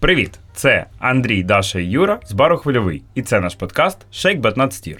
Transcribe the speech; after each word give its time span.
Привіт! 0.00 0.38
Це 0.54 0.86
Андрій, 0.98 1.42
Даша 1.42 1.78
і 1.78 1.84
Юра 1.84 2.20
з 2.26 2.32
бару 2.32 2.56
Хвильовий. 2.56 3.02
І 3.14 3.22
це 3.22 3.40
наш 3.40 3.54
подкаст 3.54 3.98
Shake 4.12 4.40
But 4.40 4.54
Not 4.54 4.68
Stir. 4.68 4.98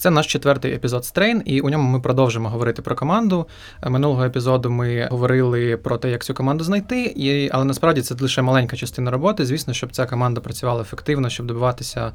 Це 0.00 0.10
наш 0.10 0.26
четвертий 0.26 0.72
епізод 0.72 1.04
Strain, 1.04 1.42
і 1.44 1.60
у 1.60 1.70
ньому 1.70 1.90
ми 1.90 2.00
продовжимо 2.00 2.48
говорити 2.48 2.82
про 2.82 2.96
команду. 2.96 3.46
Минулого 3.86 4.24
епізоду 4.24 4.70
ми 4.70 5.08
говорили 5.10 5.76
про 5.76 5.96
те, 5.96 6.10
як 6.10 6.24
цю 6.24 6.34
команду 6.34 6.64
знайти, 6.64 7.04
і, 7.04 7.50
але 7.52 7.64
насправді 7.64 8.00
це 8.02 8.14
лише 8.20 8.42
маленька 8.42 8.76
частина 8.76 9.10
роботи. 9.10 9.46
Звісно, 9.46 9.74
щоб 9.74 9.92
ця 9.92 10.06
команда 10.06 10.40
працювала 10.40 10.82
ефективно, 10.82 11.28
щоб 11.28 11.46
добиватися 11.46 12.12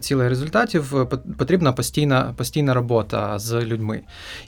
цілих 0.00 0.28
результатів, 0.28 1.08
потрібна 1.38 1.72
постійна 1.72 2.34
постійна 2.36 2.74
робота 2.74 3.38
з 3.38 3.64
людьми. 3.64 4.00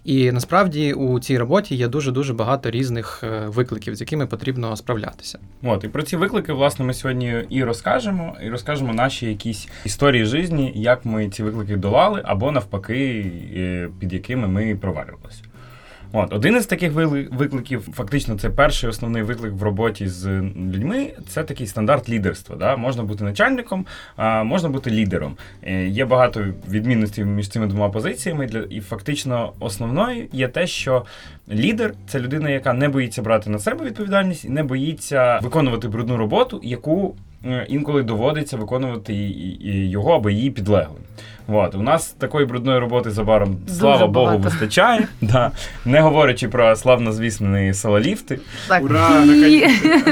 І 0.04 0.32
насправді 0.32 0.93
у 0.93 1.21
цій 1.21 1.39
роботі 1.39 1.75
є 1.76 1.89
дуже 1.89 2.12
дуже 2.12 2.35
багато 2.35 2.71
різних 2.71 3.21
е, 3.25 3.46
викликів, 3.46 3.96
з 3.96 4.00
якими 4.00 4.26
потрібно 4.26 4.76
справлятися. 4.76 5.39
От 5.62 5.85
і 5.85 5.89
про 5.89 6.03
ці 6.03 6.16
виклики, 6.16 6.53
власне, 6.53 6.85
ми 6.85 6.94
сьогодні 6.94 7.44
і 7.50 7.64
розкажемо, 7.64 8.36
і 8.46 8.48
розкажемо 8.50 8.94
наші 8.94 9.26
якісь 9.26 9.68
історії 9.85 10.25
житті, 10.25 10.72
як 10.75 11.04
ми 11.04 11.29
ці 11.29 11.43
виклики 11.43 11.76
долали, 11.76 12.22
або 12.25 12.53
навпаки 12.53 12.73
навпаки, 12.74 13.88
під 13.98 14.12
якими 14.12 14.48
ми 14.48 14.76
провалювалися. 14.76 15.42
От, 16.16 16.32
Один 16.32 16.56
із 16.56 16.66
таких 16.66 16.92
викликів, 17.32 17.88
фактично, 17.92 18.38
це 18.38 18.50
перший 18.50 18.90
основний 18.90 19.22
виклик 19.22 19.52
в 19.52 19.62
роботі 19.62 20.08
з 20.08 20.26
людьми. 20.72 21.12
Це 21.28 21.44
такий 21.44 21.66
стандарт 21.66 22.08
лідерства. 22.08 22.56
Да? 22.56 22.76
Можна 22.76 23.02
бути 23.02 23.24
начальником, 23.24 23.86
а 24.16 24.44
можна 24.44 24.68
бути 24.68 24.90
лідером. 24.90 25.36
Е, 25.62 25.86
є 25.86 26.04
багато 26.04 26.44
відмінностей 26.70 27.24
між 27.24 27.48
цими 27.48 27.66
двома 27.66 27.88
позиціями. 27.88 28.66
І 28.70 28.80
фактично 28.80 29.52
основною 29.61 30.26
є 30.32 30.48
те, 30.48 30.66
що 30.66 31.04
лідер 31.48 31.94
це 32.06 32.20
людина, 32.20 32.50
яка 32.50 32.72
не 32.72 32.88
боїться 32.88 33.22
брати 33.22 33.50
на 33.50 33.58
себе 33.58 33.84
відповідальність 33.84 34.44
і 34.44 34.48
не 34.48 34.62
боїться 34.62 35.41
виконувати 35.42 35.88
брудну 35.88 36.16
роботу, 36.16 36.61
яку 36.62 37.16
інколи 37.69 38.03
доводиться 38.03 38.56
виконувати 38.56 39.14
його 39.64 40.14
або 40.14 40.30
її 40.30 40.50
підлеглим. 40.50 41.03
От. 41.48 41.75
У 41.75 41.83
нас 41.83 42.06
такої 42.09 42.47
брудної 42.47 42.78
роботи 42.78 43.11
за 43.11 43.25
баром, 43.25 43.56
слава 43.69 44.06
Богу, 44.06 44.39
вистачає. 44.39 45.09
Да. 45.20 45.50
Не 45.84 46.00
говорячи 46.00 46.48
про 46.48 46.77
славнозвісні 46.77 47.75
салоліфти. 47.75 48.39
Так. 48.69 48.83
Ура! 48.83 49.25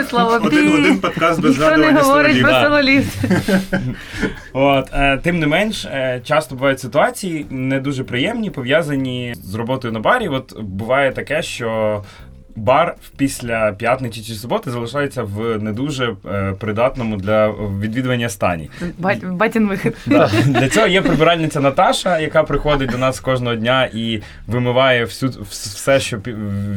Слава 0.09 0.37
Один 0.37 0.73
один 0.73 0.99
подкаст 0.99 1.41
без 1.41 1.59
Ніхто 1.59 1.77
не 1.77 1.93
говорить 1.93 2.43
про 2.43 2.51
салоліфт. 2.51 3.25
От, 4.53 4.91
е, 4.95 5.19
Тим 5.23 5.39
не 5.39 5.47
менш, 5.47 5.85
е, 5.85 6.21
часто 6.25 6.55
бувають 6.55 6.81
ситуації 6.81 7.47
не 7.51 7.81
дуже 7.81 8.05
приємні, 8.05 8.51
пов'язані 8.51 9.35
з 9.37 9.55
роботою 9.55 9.93
на 9.93 10.01
барі. 10.01 10.29
От 10.29 10.61
буває 10.61 11.13
таке, 11.13 11.43
що 11.43 12.03
бар 12.57 12.95
після 13.17 13.73
п'ятниці 13.73 14.23
чи 14.23 14.35
суботи 14.35 14.71
залишається 14.71 15.23
в 15.23 15.59
не 15.59 15.73
дуже 15.73 16.15
е, 16.27 16.55
придатному 16.59 17.17
для 17.17 17.49
відвідування 17.81 18.29
стані. 18.29 18.71
Батін 19.23 19.69
вихід. 19.69 19.97
Да. 20.07 20.31
Для 20.47 20.69
цього 20.69 20.87
є 20.87 21.03
прибиральниця 21.03 21.61
Наташа, 21.61 22.19
яка 22.19 22.43
приходить 22.43 22.91
до 22.91 22.99
нас 22.99 23.21
кожного 23.21 23.57
дня 23.57 23.89
і 23.95 24.21
вимиває 24.47 25.05
всю 25.05 25.33
все, 25.51 26.01
що 26.01 26.19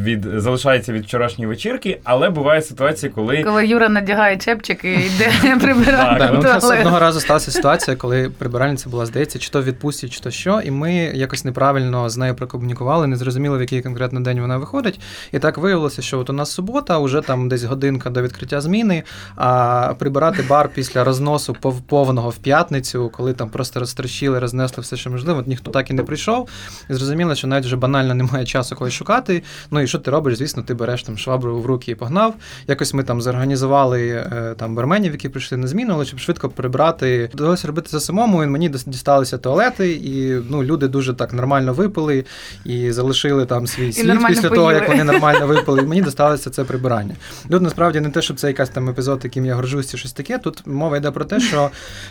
від 0.03 0.25
залишається 0.35 0.93
від 0.93 1.03
вчорашньої 1.03 1.47
вечірки. 1.47 1.99
Але 2.03 2.29
буває 2.29 2.61
ситуація, 2.61 3.11
коли 3.15 3.43
коли 3.43 3.67
Юра 3.67 3.89
надягає 3.89 4.37
чепчик 4.37 4.83
і 4.83 4.91
йде 4.91 5.57
прибирати. 5.61 6.29
Ну, 6.33 6.69
одного 6.79 6.99
разу 6.99 7.19
сталася 7.19 7.51
ситуація, 7.51 7.97
коли 7.97 8.29
прибиральниця 8.29 8.89
була 8.89 9.05
здається, 9.05 9.39
чи 9.39 9.49
то 9.49 9.63
відпустять, 9.63 10.11
чи 10.11 10.19
то 10.19 10.31
що, 10.31 10.61
і 10.61 10.71
ми 10.71 10.93
якось 10.93 11.45
неправильно 11.45 12.09
з 12.09 12.17
нею 12.17 12.35
прокомунікували, 12.35 13.07
не 13.07 13.15
зрозуміли, 13.15 13.57
в 13.57 13.61
який 13.61 13.81
конкретно 13.81 14.19
день 14.19 14.41
вона 14.41 14.57
виходить. 14.57 14.99
І 15.31 15.39
так 15.39 15.57
виявилося, 15.65 16.01
що 16.01 16.19
от 16.19 16.29
у 16.29 16.33
нас 16.33 16.51
субота, 16.51 16.99
вже 16.99 17.21
там 17.21 17.49
десь 17.49 17.63
годинка 17.63 18.09
до 18.09 18.21
відкриття 18.21 18.61
зміни, 18.61 19.03
а 19.35 19.93
прибирати 19.99 20.43
бар 20.49 20.69
після 20.73 21.03
розносу 21.03 21.55
повного 21.87 22.29
в 22.29 22.37
п'ятницю, 22.37 23.11
коли 23.13 23.33
там 23.33 23.49
просто 23.49 23.79
розтрощили, 23.79 24.39
рознесли 24.39 24.81
все, 24.81 24.97
що 24.97 25.09
можливо, 25.09 25.43
ніхто 25.47 25.71
так 25.71 25.89
і 25.91 25.93
не 25.93 26.03
прийшов. 26.03 26.49
І 26.89 26.93
зрозуміло, 26.93 27.35
що 27.35 27.47
навіть 27.47 27.65
вже 27.65 27.75
банально 27.75 28.15
немає 28.15 28.45
часу 28.45 28.75
когось 28.75 28.93
шукати. 28.93 29.43
Ну 29.71 29.81
і 29.81 29.87
що 29.87 29.99
ти 29.99 30.11
робиш? 30.11 30.37
Звісно, 30.37 30.63
ти 30.63 30.73
береш 30.73 31.03
там 31.03 31.17
швабру 31.17 31.59
в 31.59 31.65
руки 31.65 31.91
і 31.91 31.95
погнав. 31.95 32.33
Якось 32.67 32.93
ми 32.93 33.03
там 33.03 33.21
зорганізували 33.21 34.07
е, 34.07 34.55
там 34.57 34.75
барменів, 34.75 35.11
які 35.11 35.29
прийшли 35.29 35.57
на 35.57 35.67
зміну, 35.67 35.93
але 35.93 36.05
щоб 36.05 36.19
швидко 36.19 36.49
прибрати. 36.49 37.29
Довелося 37.33 37.67
робити 37.67 37.89
це 37.89 37.99
самому. 37.99 38.43
І 38.43 38.47
мені 38.47 38.69
дісталися 38.69 39.37
туалети, 39.37 39.91
і 39.91 40.41
ну, 40.49 40.63
люди 40.63 40.87
дуже 40.87 41.13
так 41.13 41.33
нормально 41.33 41.73
випили 41.73 42.25
і 42.65 42.91
залишили 42.91 43.45
там 43.45 43.67
свій 43.67 43.93
світ 43.93 44.27
після 44.27 44.49
того, 44.49 44.71
як 44.71 44.87
вони 44.87 45.03
нормально 45.03 45.47
випили 45.47 45.54
мені 45.67 46.01
досталося 46.01 46.49
це 46.49 46.63
прибирання. 46.63 47.15
Тут 47.49 47.61
насправді 47.61 47.99
не 47.99 48.09
те, 48.09 48.21
щоб 48.21 48.39
це 48.39 48.47
якась 48.47 48.69
там 48.69 48.89
епізод, 48.89 49.21
яким 49.23 49.45
я 49.45 49.55
горжусь, 49.55 49.91
чи 49.91 49.97
щось 49.97 50.13
таке. 50.13 50.37
Тут 50.37 50.67
мова 50.67 50.97
йде 50.97 51.11
про 51.11 51.25
те, 51.25 51.39
що 51.39 51.69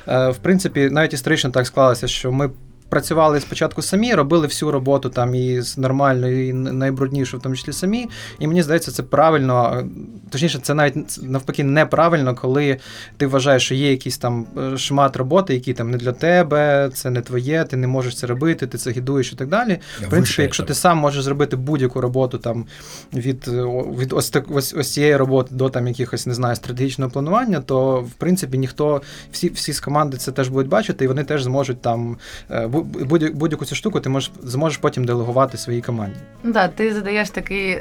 е, 0.09 0.29
в 0.29 0.37
принципі 0.37 0.89
навіть 0.91 1.13
історично 1.13 1.51
так 1.51 1.67
склалося, 1.67 2.09
що 2.09 2.33
ми 2.33 2.51
працювали 2.89 3.41
спочатку 3.41 3.83
самі, 3.83 4.15
робили 4.15 4.47
всю 4.47 4.73
роботу 4.73 5.09
там 5.09 5.35
і 5.35 5.63
нормально, 5.77 6.29
і 6.29 6.53
найбруднішу, 6.53 7.39
в 7.39 7.41
тому 7.41 7.57
числі 7.57 7.73
самі. 7.73 8.09
І 8.39 8.47
мені 8.47 8.63
здається, 8.63 8.91
це 8.91 9.03
правильно. 9.03 9.85
Точніше, 10.31 10.59
це 10.63 10.75
навіть 10.75 11.23
навпаки 11.23 11.65
неправильно, 11.65 12.35
коли 12.35 12.77
ти 13.17 13.27
вважаєш, 13.27 13.65
що 13.65 13.75
є 13.75 13.91
якийсь 13.91 14.19
там 14.19 14.47
е, 14.59 14.79
шмат 14.79 15.17
роботи, 15.17 15.55
який 15.55 15.75
там 15.75 15.91
не 15.91 15.97
для 15.97 16.13
тебе, 16.13 16.91
це 16.95 17.11
не 17.11 17.21
твоє, 17.21 17.65
ти 17.65 17.77
не 17.77 17.87
можеш 17.87 18.17
це 18.17 18.27
робити, 18.27 18.67
ти 18.67 18.79
це 18.79 18.91
гідуєш 18.91 19.33
і 19.33 19.37
так 19.37 19.49
далі. 19.49 19.79
Я 20.01 20.07
в 20.07 20.11
принципі, 20.11 20.43
якщо 20.43 20.63
ти 20.63 20.75
сам 20.75 20.99
можеш 20.99 21.25
зробити 21.25 21.57
будь-яку 21.57 22.01
роботу 22.01 22.39
там 22.39 22.67
від 23.15 23.49
від 23.99 24.13
ось 24.13 24.31
так 24.31 24.45
ось, 24.51 24.75
ось 24.75 24.93
цієї 24.93 25.17
роботи 25.17 25.55
до 25.55 25.69
там 25.69 25.89
якихось 25.89 26.27
не 26.27 26.35
знаю 26.35 26.57
стратегічного 26.57 27.11
планування, 27.11 27.61
то 27.61 28.01
в 28.01 28.11
принципі 28.11 28.59
ніхто 28.59 29.03
всі 29.33 29.49
всі 29.49 29.73
з 29.73 29.81
команди 29.81 30.17
це 30.17 30.33
теж 30.33 30.49
будуть 30.49 30.69
бачити, 30.69 31.05
і 31.05 31.09
вони 31.09 31.25
теж 31.25 31.43
зможуть 31.43 31.83
там 31.83 32.17
будь-яку 32.83 33.65
цю 33.65 33.75
штуку 33.75 34.01
ти 34.01 34.09
можеш 34.09 34.33
зможеш 34.43 34.79
потім 34.79 35.05
делегувати 35.05 35.59
своїй 35.59 35.83
команді. 35.83 36.17
Ну 36.43 36.53
да, 36.53 36.69
ти 36.69 36.95
задаєш 36.95 37.31
такий 37.31 37.81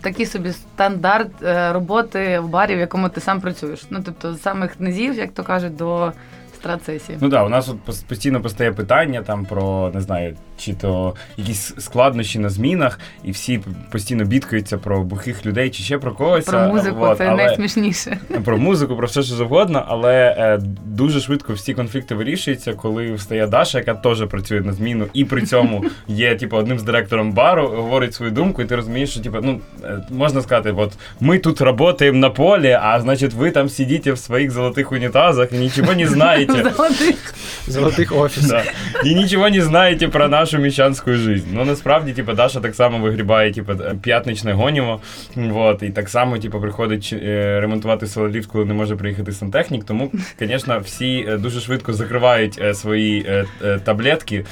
такий 0.00 0.26
собі 0.26 0.52
стандарт 0.52 1.42
е, 1.42 1.72
роботи 1.72 2.38
в 2.38 2.48
барі, 2.48 2.76
в 2.76 2.78
якому 2.78 3.08
ти 3.08 3.20
сам 3.20 3.40
працюєш. 3.40 3.86
Ну 3.90 4.02
тобто 4.04 4.34
з 4.34 4.42
самих 4.42 4.80
низів, 4.80 5.14
як 5.14 5.32
то 5.32 5.42
кажуть, 5.42 5.76
до 5.76 6.12
страцесії. 6.62 7.18
Ну 7.20 7.28
так, 7.30 7.46
у 7.46 7.48
нас 7.48 7.68
от 7.68 8.06
постійно 8.08 8.40
постає 8.40 8.72
питання 8.72 9.22
там 9.22 9.44
про 9.44 9.90
не 9.94 10.00
знаю, 10.00 10.36
чи 10.58 10.74
то 10.74 11.14
якісь 11.36 11.74
складнощі 11.78 12.38
на 12.38 12.48
змінах, 12.48 12.98
і 13.24 13.30
всі 13.30 13.60
постійно 13.90 14.24
бідкаються 14.24 14.78
про 14.78 15.02
бухих 15.02 15.46
людей, 15.46 15.70
чи 15.70 15.82
ще 15.82 15.98
про 15.98 16.12
когось. 16.12 16.44
Про 16.44 16.68
музику 16.68 16.98
от, 17.00 17.18
це 17.18 17.26
але... 17.26 17.36
найсмішніше. 17.36 18.18
Про 18.44 18.58
музику, 18.58 18.96
про 18.96 19.06
все 19.06 19.22
що 19.22 19.34
завгодно, 19.34 19.84
але 19.88 20.36
е, 20.38 20.58
дуже 20.84 21.20
швидко 21.20 21.52
всі 21.52 21.74
конфлікти 21.74 22.14
вирішуються, 22.14 22.74
коли 22.74 23.12
встає 23.12 23.46
Даша, 23.46 23.78
яка 23.78 23.94
теж 23.94 24.26
працює 24.28 24.60
на 24.60 24.72
зміну, 24.72 25.06
і 25.12 25.24
при 25.24 25.42
цьому 25.42 25.84
є 26.08 26.34
типу, 26.34 26.56
одним 26.56 26.78
з 26.78 26.82
директором 26.82 27.32
бару, 27.32 27.68
говорить 27.68 28.14
свою 28.14 28.32
думку, 28.32 28.62
і 28.62 28.64
ти 28.64 28.76
розумієш, 28.76 29.10
що 29.10 29.20
типу, 29.20 29.38
ну 29.42 29.60
е, 29.84 30.02
можна 30.10 30.42
сказати, 30.42 30.74
от 30.76 30.92
ми 31.20 31.38
тут 31.38 31.60
працюємо 32.02 32.18
на 32.18 32.30
полі, 32.30 32.78
а 32.82 33.00
значить, 33.00 33.34
ви 33.34 33.50
там 33.50 33.68
сидите 33.68 34.12
в 34.12 34.18
своїх 34.18 34.50
золотих 34.50 34.92
унітазах 34.92 35.52
і 35.52 35.56
нічого 35.56 35.94
не 35.94 36.06
знаєте. 36.06 36.51
Золотих 36.52 37.34
Золотих 37.66 38.16
офісах. 38.16 38.64
І 39.04 39.14
нічого 39.14 39.50
не 39.50 39.62
знаєте 39.62 40.08
про 40.08 40.28
нашу 40.28 40.58
міщанську 40.58 41.12
жизнь. 41.12 41.46
Ну 41.52 41.64
насправді, 41.64 42.12
типу, 42.12 42.32
Даша 42.32 42.60
так 42.60 42.74
само 42.74 42.98
вигрібає, 42.98 43.52
типу, 43.52 43.72
п'ятничне 44.02 44.52
гоніво. 44.52 45.00
Вот, 45.36 45.82
і 45.82 45.90
так 45.90 46.08
само, 46.08 46.38
типу, 46.38 46.60
приходить 46.60 47.14
е, 47.22 47.60
ремонтувати 47.60 48.06
сололіфт, 48.06 48.50
коли 48.50 48.64
не 48.64 48.74
може 48.74 48.96
приїхати 48.96 49.32
сантехнік. 49.32 49.84
Тому, 49.84 50.12
звісно, 50.38 50.80
всі 50.84 51.26
е, 51.28 51.36
дуже 51.36 51.60
швидко 51.60 51.92
закривають 51.92 52.58
е, 52.62 52.74
свої 52.74 53.44
таблетки. 53.84 54.44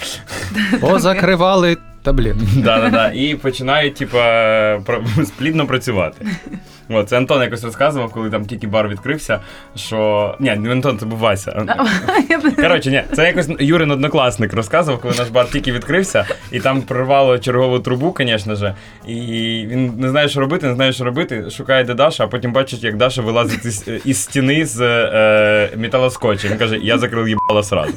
Позакривали 0.80 1.76
таблетки. 2.02 2.46
Да, 2.56 2.80
да, 2.80 2.90
да. 2.90 3.12
І 3.14 3.34
починають, 3.34 3.94
типа, 3.94 4.78
плідно 5.38 5.66
працювати. 5.66 6.26
О, 6.90 7.02
це 7.02 7.16
Антон 7.16 7.42
якось 7.42 7.64
розказував, 7.64 8.12
коли 8.12 8.30
там 8.30 8.44
тільки 8.44 8.66
бар 8.66 8.88
відкрився. 8.88 9.40
Що. 9.76 10.34
Ні, 10.40 10.56
не 10.56 10.72
Антон, 10.72 10.98
це 10.98 11.06
був 11.06 11.18
Вася. 11.18 11.66
Коротше, 12.56 12.90
ні, 12.90 13.02
це 13.12 13.26
якось 13.26 13.48
Юрин 13.58 13.90
однокласник 13.90 14.52
розказував, 14.52 15.00
коли 15.00 15.14
наш 15.18 15.28
бар 15.28 15.50
тільки 15.50 15.72
відкрився, 15.72 16.24
і 16.52 16.60
там 16.60 16.82
прорвало 16.82 17.38
чергову 17.38 17.78
трубу, 17.78 18.16
звісно 18.18 18.54
ж. 18.54 18.74
І 19.06 19.14
він 19.68 19.92
не 19.98 20.08
знає, 20.08 20.28
що 20.28 20.40
робити, 20.40 20.66
не 20.66 20.74
знає, 20.74 20.92
що 20.92 21.04
робити, 21.04 21.50
шукає 21.50 21.84
де 21.84 21.94
Даша, 21.94 22.24
а 22.24 22.26
потім 22.26 22.52
бачить, 22.52 22.84
як 22.84 22.96
Даша 22.96 23.22
вилазить 23.22 23.64
із, 23.64 23.88
із 24.04 24.22
стіни 24.22 24.66
з 24.66 24.80
е, 24.80 25.70
металоскотча. 25.76 26.48
Він 26.48 26.58
каже, 26.58 26.78
я 26.82 26.98
закрив 26.98 27.28
їбало 27.28 27.62
сразу. 27.62 27.92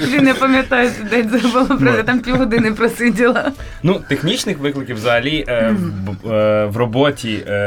Він 0.00 0.24
не 0.24 0.34
пам'ятає, 0.34 0.90
день 1.10 1.28
забула, 1.28 1.64
правда, 1.64 2.02
там 2.02 2.20
півгодини 2.20 2.72
просиділа. 2.72 3.52
Ну, 3.82 4.00
технічних 4.08 4.58
викликів 4.58 4.96
взагалі 4.96 5.44
е, 5.48 5.76
в, 6.22 6.32
е, 6.32 6.66
в 6.66 6.76
роботі. 6.76 7.44
Е, 7.48 7.59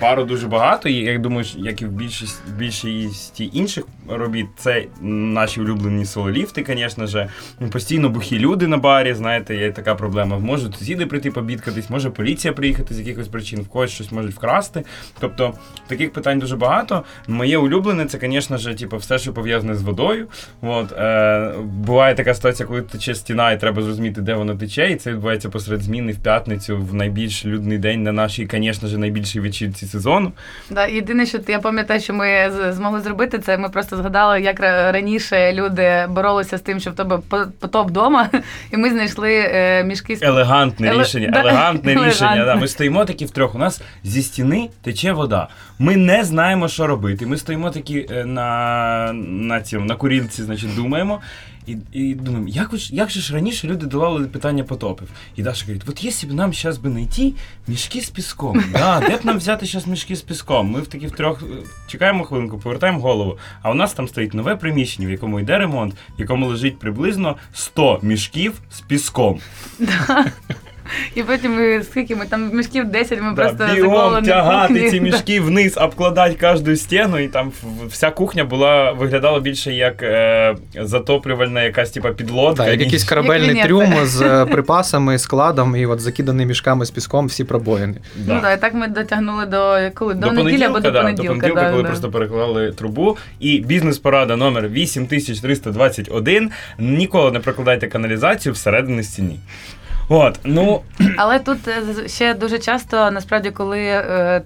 бару 0.00 0.24
дуже 0.24 0.48
багато, 0.48 0.88
і 0.88 0.94
я 0.94 1.18
думаю, 1.18 1.46
як 1.56 1.82
і 1.82 1.86
в 1.86 1.90
більшість, 1.90 2.42
більшості 2.58 3.50
інших 3.52 3.84
робіт, 4.08 4.46
це 4.56 4.84
наші 5.00 5.60
улюблені 5.60 6.04
сололіфти, 6.04 6.64
звісно 6.68 7.06
ж. 7.06 7.28
Постійно 7.72 8.08
бухі 8.08 8.38
люди 8.38 8.66
на 8.66 8.76
барі, 8.76 9.14
знаєте, 9.14 9.56
є 9.56 9.72
така 9.72 9.94
проблема. 9.94 10.38
Можуть 10.38 10.74
сусіди 10.74 11.06
прийти 11.06 11.30
побідкатись, 11.30 11.90
може 11.90 12.10
поліція 12.10 12.52
приїхати 12.52 12.94
з 12.94 12.98
якихось 12.98 13.28
причин, 13.28 13.60
в 13.60 13.68
когось 13.68 13.90
щось 13.90 14.12
можуть 14.12 14.34
вкрасти. 14.34 14.84
Тобто 15.18 15.54
таких 15.86 16.12
питань 16.12 16.38
дуже 16.38 16.56
багато. 16.56 17.04
Моє 17.28 17.58
улюблене 17.58 18.06
це, 18.06 18.18
звісно 18.18 18.58
ж, 18.58 18.74
типу, 18.74 18.96
все, 18.96 19.18
що 19.18 19.32
пов'язане 19.32 19.74
з 19.74 19.82
водою. 19.82 20.28
От, 20.62 20.92
е, 20.92 21.52
буває 21.62 22.14
така 22.14 22.34
ситуація, 22.34 22.66
коли 22.66 22.82
тече 22.82 23.14
стіна, 23.14 23.52
і 23.52 23.60
треба 23.60 23.82
зрозуміти, 23.82 24.20
де 24.20 24.34
вона 24.34 24.56
тече, 24.56 24.90
і 24.90 24.96
це 24.96 25.10
відбувається 25.10 25.48
посеред 25.48 25.82
зміни 25.82 26.12
в 26.12 26.18
п'ятницю, 26.18 26.78
в 26.78 26.94
найбільш 26.94 27.46
людний 27.46 27.78
день 27.78 28.02
на 28.02 28.12
нашій, 28.12 28.48
звісно 28.50 28.88
ж, 28.88 28.98
найбільшій 28.98 29.40
вечірці 29.40 29.86
сезону. 29.86 30.32
Да, 30.70 30.86
єдине, 30.86 31.26
що 31.26 31.38
я 31.48 31.58
пам'ятаю, 31.58 32.00
що 32.00 32.14
ми 32.14 32.50
змогли 32.70 33.00
зробити, 33.00 33.38
це 33.38 33.58
ми 33.58 33.68
просто 33.68 33.93
згадали, 33.96 34.40
як 34.40 34.60
раніше 34.60 35.52
люди 35.52 36.06
боролися 36.08 36.58
з 36.58 36.60
тим, 36.60 36.80
що 36.80 36.90
в 36.90 36.94
тебе 36.94 37.18
потоп 37.60 37.88
вдома, 37.88 38.28
і 38.72 38.76
ми 38.76 38.90
знайшли 38.90 39.34
е, 39.34 39.84
мішки 39.84 40.16
з 40.16 40.22
Елегантне 40.22 40.92
Еле- 40.92 41.00
рішення, 41.00 41.30
да, 41.32 41.40
елегантне 41.40 41.94
рішення. 42.06 42.44
Да. 42.44 42.54
Ми 42.54 42.68
стоїмо 42.68 43.04
такі 43.04 43.24
втрьох. 43.24 43.54
У 43.54 43.58
нас 43.58 43.82
зі 44.04 44.22
стіни 44.22 44.68
тече 44.82 45.12
вода. 45.12 45.48
Ми 45.78 45.96
не 45.96 46.24
знаємо, 46.24 46.68
що 46.68 46.86
робити. 46.86 47.26
Ми 47.26 47.36
стоїмо 47.36 47.70
такі 47.70 48.06
е, 48.10 48.24
на, 48.24 49.12
на, 49.12 49.60
цьому, 49.60 49.86
на 49.86 49.94
курілці, 49.94 50.42
значить, 50.42 50.76
думаємо. 50.76 51.20
І, 51.66 51.76
і 51.92 52.14
думаємо, 52.14 52.48
як, 52.48 52.76
ж- 52.76 52.94
як 52.94 53.10
же 53.10 53.20
ж 53.20 53.34
раніше 53.34 53.66
люди 53.68 53.86
долали 53.86 54.26
питання 54.26 54.64
потопів? 54.64 55.08
І 55.36 55.42
Даша 55.42 55.64
говорить, 55.66 55.82
от 55.88 56.04
якщо 56.04 56.26
б 56.26 56.32
нам 56.32 56.54
зараз 56.54 56.78
би 56.78 56.90
знайти 56.90 57.32
мішки 57.66 58.00
з 58.00 58.10
піском, 58.10 58.64
да, 58.72 59.00
де 59.00 59.16
б 59.16 59.24
нам 59.24 59.38
взяти 59.38 59.66
зараз 59.66 59.86
мішки 59.86 60.16
з 60.16 60.22
піском? 60.22 60.70
Ми 60.70 60.80
в 60.80 60.86
такі 60.86 61.06
втрьох 61.06 61.42
е, 61.42 61.46
чекаємо 61.86 62.24
хвилинку, 62.24 62.58
повертаємо 62.58 63.00
голову, 63.00 63.38
а 63.62 63.70
у 63.70 63.74
нас 63.74 63.92
там 63.92 64.08
стоїть 64.08 64.34
нове 64.34 64.56
приміщення, 64.56 65.08
в 65.08 65.10
якому 65.10 65.40
йде 65.40 65.58
ремонт, 65.58 65.94
в 65.94 66.20
якому 66.20 66.46
лежить 66.46 66.78
приблизно 66.78 67.36
100 67.52 67.98
мішків 68.02 68.60
з 68.70 68.80
піском. 68.80 69.40
І 71.14 71.22
потім 71.22 71.54
ми 71.54 71.82
скільки 71.82 72.16
ми 72.16 72.26
там 72.26 72.50
мішків 72.56 72.84
10, 72.84 73.20
ми 73.22 73.32
Да, 73.34 73.42
просто 73.42 73.74
бігом 73.74 74.22
тягати 74.22 74.74
кухні. 74.74 74.90
ці 74.90 75.00
мішки 75.00 75.40
вниз, 75.40 75.76
обкладати 75.76 76.36
кожну 76.40 76.76
стіну, 76.76 77.18
і 77.18 77.28
там 77.28 77.52
вся 77.88 78.10
кухня 78.10 78.44
була 78.44 78.92
виглядала 78.92 79.40
більше 79.40 79.72
як 79.72 80.02
е, 80.02 80.56
затоплювальна 80.80 81.62
якась 81.62 81.90
типа 81.90 82.10
підлодка. 82.10 82.62
Так, 82.64 82.72
як 82.72 82.80
якийсь 82.80 83.04
корабельний 83.04 83.56
Як 83.56 83.66
трюм 83.66 83.94
з 84.02 84.22
е, 84.22 84.46
припасами, 84.52 85.18
складом 85.18 85.76
і 85.76 85.86
от 85.86 86.00
закиданий 86.00 86.46
мішками 86.46 86.86
з 86.86 86.90
піском 86.90 87.26
всі 87.26 87.44
пробоїни. 87.44 87.94
Ну 88.26 88.40
так, 88.42 88.58
і 88.58 88.60
так 88.60 88.74
ми 88.74 88.88
дотягнули 88.88 89.46
до 89.46 89.76
коли 89.94 90.14
до, 90.14 90.28
До 90.28 90.32
неділі 90.32 90.62
або 90.62 90.80
до 90.80 90.90
да, 90.90 91.00
понеділка. 91.00 91.28
до 91.28 91.34
понеділка, 91.34 91.62
да, 91.62 91.70
коли 91.70 91.82
да. 91.82 91.88
просто 91.88 92.10
переклали 92.10 92.72
трубу. 92.72 93.16
І 93.40 93.58
бізнес-порада 93.58 94.36
номер 94.36 94.68
8321. 94.68 96.50
Ніколи 96.78 97.30
не 97.30 97.40
прокладайте 97.40 97.86
каналізацію 97.86 98.52
всередині 98.52 99.02
стіні. 99.02 99.38
От, 100.08 100.40
ну 100.44 100.82
Але 101.16 101.38
тут 101.38 101.68
е, 101.68 102.08
ще 102.08 102.34
дуже 102.34 102.58
часто, 102.58 103.10
насправді, 103.10 103.50
коли 103.50 103.80
е, 103.80 104.42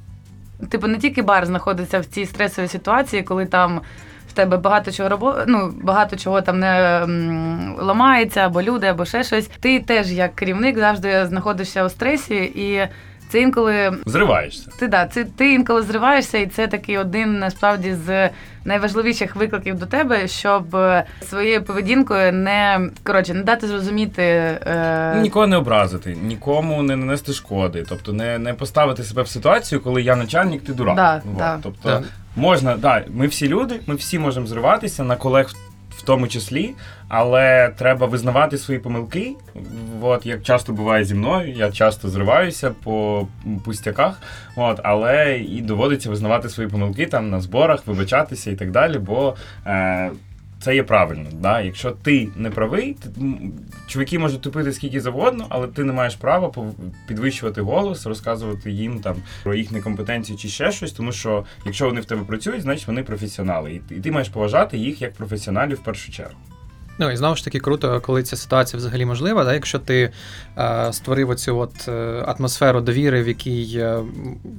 типу 0.71 0.87
не 0.87 0.99
тільки 0.99 1.23
бар 1.23 1.47
знаходиться 1.47 2.01
в 2.01 2.05
цій 2.05 2.27
стресовій 2.27 2.69
ситуації, 2.69 3.23
коли 3.23 3.47
там. 3.47 3.81
В 4.29 4.33
тебе 4.33 4.57
багато 4.57 4.93
чого 4.93 5.09
робо... 5.09 5.35
ну, 5.47 5.75
багато 5.83 6.17
чого 6.17 6.43
там 6.43 6.59
не 6.59 7.07
ламається, 7.79 8.41
або 8.41 8.63
люди, 8.63 8.87
або 8.87 9.05
ще 9.05 9.25
щось. 9.25 9.51
Ти 9.61 9.81
теж 9.81 10.13
як 10.13 10.35
керівник 10.35 10.79
завжди 10.79 11.27
знаходишся 11.27 11.85
у 11.85 11.89
стресі, 11.89 12.35
і 12.35 12.89
це 13.29 13.41
інколи 13.41 13.93
зриваєшся. 14.07 14.71
ти 14.79 14.89
да, 14.89 15.07
це 15.07 15.25
ти 15.25 15.53
інколи 15.55 15.83
зриваєшся, 15.83 16.39
і 16.39 16.47
це 16.47 16.67
такий 16.67 16.99
один 16.99 17.39
насправді 17.39 17.95
з 18.07 18.31
найважливіших 18.65 19.37
викликів 19.37 19.79
до 19.79 19.87
тебе, 19.87 20.29
щоб 20.29 20.77
е, 20.77 21.05
своєю 21.29 21.63
поведінкою 21.63 22.33
не 22.33 22.81
коротше 23.05 23.35
не 23.35 23.43
дати 23.43 23.67
зрозуміти. 23.67 24.23
Е... 24.23 25.19
Нікого 25.23 25.47
не 25.47 25.57
образити, 25.57 26.17
нікому 26.23 26.83
не 26.83 26.97
нанести 26.97 27.33
шкоди, 27.33 27.85
тобто 27.89 28.13
не, 28.13 28.39
не 28.39 28.55
поставити 28.55 29.03
себе 29.03 29.23
в 29.23 29.29
ситуацію, 29.29 29.81
коли 29.81 30.03
я 30.03 30.17
начальник, 30.17 30.65
ти 30.65 30.73
дурак. 30.73 30.97
Да, 30.97 31.23
Вот. 31.25 31.37
да. 31.37 31.59
Тобто 31.63 31.89
Так. 31.89 32.03
можна, 32.37 32.77
да, 32.77 33.05
ми 33.09 33.27
всі 33.27 33.49
люди, 33.49 33.81
ми 33.87 33.95
всі 33.95 34.19
можемо 34.19 34.47
зриватися 34.47 35.05
на 35.05 35.17
колег 35.17 35.51
в 35.99 36.03
тому 36.03 36.29
числі, 36.29 36.75
але 37.09 37.73
треба 37.77 38.07
визнавати 38.07 38.59
свої 38.59 38.81
помилки. 38.81 39.35
От 40.01 40.27
як 40.27 40.43
часто 40.43 40.73
буває 40.73 41.05
зі 41.05 41.15
мною, 41.15 41.53
я 41.53 41.73
часто 41.73 42.09
зриваюся 42.09 42.71
по 42.71 43.27
пустяках, 43.65 44.21
от, 44.57 44.81
але 44.85 45.39
і 45.39 45.61
доводиться 45.61 46.11
визнавати 46.11 46.49
свої 46.49 46.69
помилки 46.69 47.07
там 47.07 47.31
на 47.31 47.41
зборах, 47.41 47.87
вибачатися 47.87 48.51
і 48.51 48.55
так 48.55 48.71
далі, 48.71 48.99
бо. 48.99 49.37
Е, 49.67 50.11
це 50.61 50.75
є 50.75 50.83
правильно. 50.83 51.31
Да? 51.33 51.61
Якщо 51.61 51.91
ти 51.91 52.29
не 52.37 52.51
правий, 52.51 52.95
ти, 52.95 53.11
чуваки 53.87 54.19
можуть 54.19 54.41
тупити 54.41 54.73
скільки 54.73 55.01
завгодно, 55.01 55.47
але 55.49 55.67
ти 55.67 55.85
не 55.85 55.93
маєш 55.93 56.17
права 56.17 56.53
підвищувати 57.07 57.61
голос, 57.61 58.07
розказувати 58.07 58.71
їм 58.71 59.01
там 59.01 59.17
про 59.43 59.55
їх 59.55 59.73
некомпетенцію 59.73 60.39
чи 60.39 60.49
ще 60.49 60.73
щось, 60.73 60.93
тому 60.93 61.13
що 61.13 61.45
якщо 61.65 61.87
вони 61.87 62.01
в 62.01 62.05
тебе 62.05 62.25
працюють, 62.25 62.63
значить 62.63 62.87
вони 62.87 63.03
професіонали. 63.03 63.81
І 63.91 63.95
ти 63.95 64.11
маєш 64.11 64.29
поважати 64.29 64.79
їх 64.79 65.03
як 65.03 65.13
професіоналів 65.13 65.77
в 65.77 65.85
першу 65.85 66.13
чергу. 66.13 66.37
Ну 66.99 67.11
і 67.11 67.17
знову 67.17 67.37
ж 67.37 67.45
таки 67.45 67.59
круто, 67.61 68.01
коли 68.01 68.23
ця 68.23 68.37
ситуація 68.37 68.79
взагалі 68.79 69.05
можлива. 69.05 69.45
Да? 69.45 69.55
Якщо 69.55 69.79
ти 69.79 70.11
е, 70.59 70.93
створив 70.93 71.31
оцю 71.31 71.59
от 71.59 71.89
е, 71.89 72.25
атмосферу 72.27 72.81
довіри, 72.81 73.23
в 73.23 73.29
якій 73.29 73.79
е, 73.79 73.99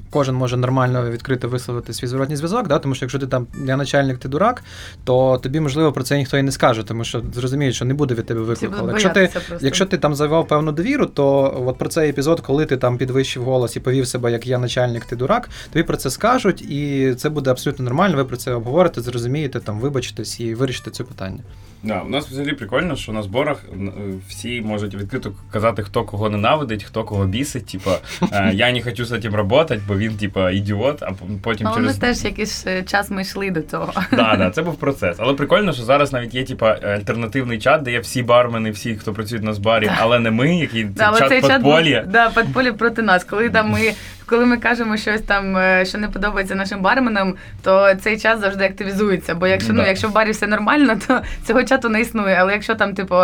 кожен 0.09 0.35
може 0.35 0.57
нормально 0.57 1.11
відкрито 1.11 1.47
висловити 1.47 1.93
свій 1.93 2.07
зворотній 2.07 2.35
зв'язок, 2.35 2.67
да? 2.67 2.79
тому 2.79 2.95
що 2.95 3.05
якщо 3.05 3.19
ти 3.19 3.27
там 3.27 3.47
я 3.65 3.77
начальник, 3.77 4.17
ти 4.17 4.27
дурак, 4.27 4.63
то 5.03 5.37
тобі 5.37 5.59
можливо 5.59 5.91
про 5.91 6.03
це 6.03 6.17
ніхто 6.17 6.37
і 6.37 6.41
не 6.41 6.51
скаже, 6.51 6.83
тому 6.83 7.03
що 7.03 7.23
зрозуміють, 7.33 7.75
що 7.75 7.85
не 7.85 7.93
буде 7.93 8.15
від 8.15 8.25
тебе 8.25 8.41
виклику. 8.41 8.87
Якщо 8.87 9.09
ти, 9.09 9.29
просто. 9.33 9.65
якщо 9.65 9.85
ти 9.85 9.97
там 9.97 10.15
завивав 10.15 10.47
певну 10.47 10.71
довіру, 10.71 11.05
то 11.05 11.53
от 11.67 11.77
про 11.77 11.89
цей 11.89 12.09
епізод, 12.09 12.39
коли 12.39 12.65
ти 12.65 12.77
там 12.77 12.97
підвищив 12.97 13.43
голос 13.43 13.75
і 13.75 13.79
повів 13.79 14.07
себе 14.07 14.31
як 14.31 14.47
я 14.47 14.57
начальник, 14.57 15.05
ти 15.05 15.15
дурак, 15.15 15.49
тобі 15.73 15.83
про 15.83 15.97
це 15.97 16.09
скажуть, 16.09 16.61
і 16.61 17.13
це 17.17 17.29
буде 17.29 17.51
абсолютно 17.51 17.85
нормально. 17.85 18.17
Ви 18.17 18.25
про 18.25 18.37
це 18.37 18.53
обговорите, 18.53 19.01
зрозумієте, 19.01 19.59
там 19.59 19.79
вибачитесь 19.79 20.39
і 20.39 20.55
вирішите 20.55 20.91
це 20.91 21.03
питання. 21.03 21.39
Да, 21.83 22.01
у 22.01 22.09
нас 22.09 22.27
взагалі 22.27 22.53
прикольно, 22.53 22.95
що 22.95 23.11
на 23.11 23.23
зборах 23.23 23.63
е, 23.73 23.91
всі 24.27 24.61
можуть 24.61 24.95
відкрито 24.95 25.31
казати, 25.51 25.83
хто 25.83 26.03
кого 26.03 26.29
ненавидить, 26.29 26.83
хто 26.83 27.03
кого 27.03 27.25
бісить. 27.25 27.65
Типа, 27.65 27.97
е, 28.31 28.51
я 28.53 28.71
не 28.71 28.81
хочу 28.81 29.05
з 29.05 29.09
цим 29.21 29.31
працювати, 29.31 29.81
бо 29.87 29.97
він, 29.97 30.17
типа, 30.17 30.51
ідіот, 30.51 31.03
а 31.03 31.11
потім 31.43 31.67
Але 31.67 31.75
через 31.75 31.95
ми 31.95 32.01
теж 32.01 32.23
якийсь 32.23 32.67
е, 32.67 32.83
час 32.83 33.09
ми 33.09 33.21
йшли 33.21 33.51
до 33.51 33.61
цього. 33.61 33.93
Да, 34.11 34.35
да, 34.37 34.49
це 34.49 34.61
був 34.61 34.75
процес. 34.79 35.17
Але 35.19 35.33
прикольно, 35.33 35.73
що 35.73 35.83
зараз 35.83 36.13
навіть 36.13 36.35
є 36.35 36.43
типа 36.43 36.71
альтернативний 36.71 37.59
чат, 37.59 37.81
де 37.81 37.91
є 37.91 37.99
всі 37.99 38.23
бармени, 38.23 38.71
всі, 38.71 38.95
хто 38.95 39.13
працюють 39.13 39.43
на 39.43 39.53
збарі, 39.53 39.91
але 39.99 40.19
не 40.19 40.31
ми, 40.31 40.55
який 40.55 40.83
Да, 40.83 41.13
чат 41.17 41.29
цей 41.29 41.41
чат 41.41 41.61
да, 42.07 42.29
подполья 42.29 42.73
проти 42.73 43.01
нас. 43.01 43.23
Коли 43.23 43.49
там 43.49 43.69
ми, 43.69 43.93
коли 44.29 44.45
ми 44.45 44.57
кажемо 44.57 44.97
щось 44.97 45.21
там, 45.21 45.57
е, 45.57 45.85
що 45.85 45.97
не 45.97 46.07
подобається 46.07 46.55
нашим 46.55 46.81
барменам, 46.81 47.35
то 47.63 47.95
цей 47.95 48.19
чат 48.19 48.39
завжди 48.39 48.65
активізується. 48.65 49.35
Бо 49.35 49.47
якщо 49.47 49.73
ну, 49.73 49.83
якщо 49.87 50.07
в 50.07 50.13
барі 50.13 50.31
все 50.31 50.47
нормально, 50.47 50.99
то 51.07 51.21
цього 51.43 51.63
чату 51.63 51.89
не 51.89 52.01
існує. 52.01 52.35
Але 52.35 52.53
якщо 52.53 52.75
там, 52.75 52.93
типу, 52.93 53.15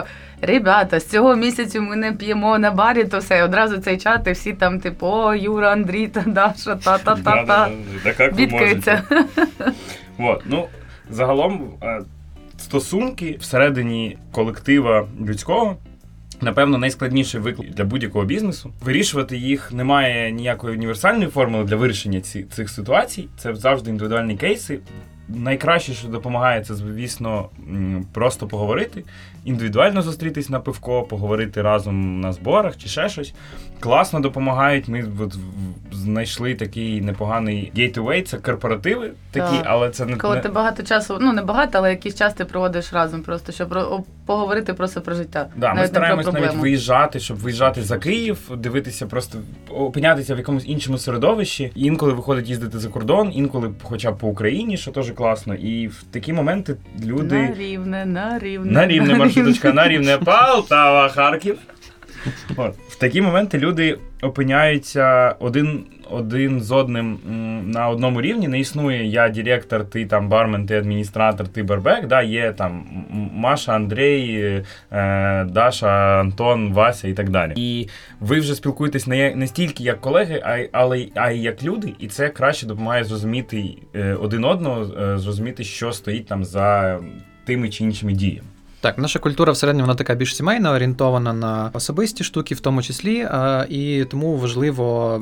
ребята, 0.41 1.00
з 1.00 1.10
цього 1.10 1.36
місяцю 1.36 1.82
ми 1.82 1.96
не 1.96 2.12
п'ємо 2.12 2.60
на 2.60 2.72
барі, 2.72 3.03
то 3.03 3.18
все, 3.18 3.44
одразу 3.44 3.77
цей 3.77 3.98
чат, 3.98 4.27
і 4.27 4.32
всі 4.32 4.53
там, 4.53 4.79
типу, 4.79 5.08
о, 5.08 5.36
Юра, 5.36 5.72
Андрій, 5.72 6.08
та 6.08 6.22
Даша, 6.22 6.75
да, 6.86 7.00
да, 7.48 7.70
як 8.06 8.20
ви 8.20 8.29
Бідкаються. 8.29 9.03
Вот, 10.18 10.41
ну, 10.46 10.68
загалом 11.10 11.74
е, 11.84 12.01
стосунки 12.58 13.38
всередині 13.39 14.18
колектива 14.32 15.08
людського. 15.27 15.77
Напевно, 16.42 16.77
найскладніший 16.77 17.39
виклик 17.42 17.70
для 17.70 17.84
будь-якого 17.84 18.25
бізнесу. 18.25 18.74
Вирішувати 18.82 19.38
їх 19.38 19.72
немає 19.72 20.32
ніякої 20.32 20.75
універсальної 20.75 21.27
формули 21.30 21.63
для 21.63 21.75
вирішення 21.75 22.22
ці, 22.22 22.44
цих 22.44 22.70
ситуацій. 22.70 23.27
Це 23.38 23.56
завжди 23.56 23.89
індивідуальні 23.92 24.38
кейси. 24.38 24.80
Найкраще, 25.27 25.94
що 25.94 26.08
допомагає, 26.08 26.63
це, 26.63 26.75
звісно, 26.75 27.50
просто 28.13 28.48
поговорити, 28.48 29.04
індивідуально 29.46 30.01
зустрітись 30.01 30.50
на 30.50 30.60
пивко, 30.60 31.04
поговорити 31.04 31.62
разом 31.62 32.22
на 32.22 32.34
зборах 32.34 32.77
чи 32.77 32.88
ще 32.88 33.10
щось. 33.10 33.34
Класно 33.80 34.20
допомагають. 34.20 34.88
Ми 34.88 35.06
от 35.20 35.36
знайшли 35.92 36.56
такий 36.56 37.01
непоганий 37.01 37.72
gateway, 37.75 38.22
це 38.22 38.38
корпоративи 38.38 39.12
такі, 39.32 39.58
Так. 39.58 39.65
але 39.65 39.89
це 39.89 40.06
не, 40.06 40.18
Коли 40.18 40.39
ти 40.39 40.50
багато 40.50 40.84
часу, 40.84 41.18
ну 41.22 41.34
не 41.34 41.42
багато, 41.42 41.77
але 41.77 41.89
якийсь 41.89 42.15
час 42.15 42.34
ти 42.34 42.46
проводиш 42.46 42.94
разом, 42.94 43.22
просто 43.22 43.51
щоб 43.51 44.04
поговорити 44.25 44.74
просто 44.74 45.01
про 45.01 45.15
життя. 45.15 45.48
Да, 45.55 45.70
ми 45.70 45.75
навіть 45.75 45.91
про 45.91 46.00
стараємось 46.01 46.34
навіть 46.34 46.53
виїжджати, 46.55 47.20
щоб 47.20 47.38
виїжджати 47.38 47.82
за 47.84 47.98
Київ, 47.98 48.51
дивитися, 48.58 49.05
просто 49.05 49.38
опинятися 49.70 50.36
в 50.36 50.38
якомусь 50.38 50.63
іншому 50.67 50.98
середовищі. 50.98 51.72
Інколи 51.75 52.13
виходить 52.13 52.50
їздити 52.50 52.79
за 52.79 52.89
кордон, 52.89 53.32
інколи 53.36 53.72
хоча 53.84 54.12
б 54.12 54.17
по 54.17 54.27
Україні, 54.27 54.77
що 54.77 54.91
теж 54.91 55.12
класно. 55.12 55.55
І 55.55 55.88
в 55.88 56.03
такі 56.12 56.34
моменти 56.34 56.75
люди 57.05 57.36
На 57.36 57.53
рівне, 57.53 58.05
на 58.05 58.39
рівне. 58.39 58.72
на 58.72 58.88
рівне 58.88 59.15
маршруточка, 59.15 59.74
на 59.74 59.88
рівне 59.88 60.17
Полтава, 60.17 61.10
Харків. 61.10 61.58
В 62.89 62.96
такі 62.96 63.22
моменти 63.22 63.58
люди 63.58 63.98
опиняються 64.22 65.36
один, 65.39 65.84
один 66.10 66.62
з 66.62 66.72
одним 66.72 67.20
на 67.65 67.89
одному 67.89 68.22
рівні. 68.22 68.48
Не 68.48 68.60
існує 68.60 69.05
я 69.05 69.29
директор, 69.29 69.86
ти 69.86 70.05
там 70.05 70.29
бармен, 70.29 70.65
ти 70.65 70.77
адміністратор, 70.77 71.48
ти 71.48 71.63
барбек. 71.63 72.08
Да? 72.08 72.22
Є 72.22 72.51
там 72.51 72.86
Маша, 73.34 73.74
Андрій, 73.74 74.63
е, 74.91 75.44
Даша, 75.44 76.20
Антон, 76.20 76.74
Вася 76.74 77.08
і 77.08 77.13
так 77.13 77.29
далі. 77.29 77.53
І 77.55 77.89
ви 78.20 78.39
вже 78.39 78.55
спілкуєтесь 78.55 79.08
не, 79.08 79.36
не 79.36 79.48
стільки 79.48 79.84
як 79.84 80.01
колеги, 80.01 80.41
а, 80.46 80.60
але 80.72 81.08
а 81.15 81.32
й 81.32 81.41
як 81.41 81.63
люди, 81.63 81.94
і 82.00 82.08
це 82.08 82.29
краще 82.29 82.65
допомагає 82.65 83.03
зрозуміти 83.03 83.77
е, 83.96 84.13
один 84.13 84.44
одного, 84.44 84.82
е, 84.84 85.17
зрозуміти, 85.17 85.63
що 85.63 85.91
стоїть 85.91 86.27
там 86.27 86.46
за 86.46 87.00
тими 87.46 87.70
чи 87.70 87.84
іншими 87.84 88.13
діями. 88.13 88.48
Так, 88.86 88.98
наша 88.98 89.20
культура 89.20 89.51
всередині 89.51 89.82
вона 89.82 89.96
така 89.96 90.15
більш 90.15 90.36
сімейна, 90.36 90.72
орієнтована 90.72 91.34
на 91.34 91.72
особисті 91.74 92.24
штуки, 92.24 92.56
в 92.56 92.60
тому 92.60 92.82
числі, 92.82 93.18
е, 93.18 93.65
і 93.70 94.06
тому 94.06 94.38
важливо, 94.38 95.22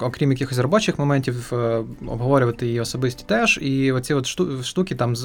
окрім 0.00 0.32
якихось 0.32 0.58
робочих 0.58 0.98
моментів, 0.98 1.50
е, 1.52 1.82
обговорювати 2.06 2.72
і 2.72 2.80
особисті 2.80 3.24
теж. 3.26 3.58
І 3.62 3.92
оці 3.92 4.14
от 4.14 4.24
шту- 4.24 4.62
штуки, 4.62 4.94
там 4.94 5.16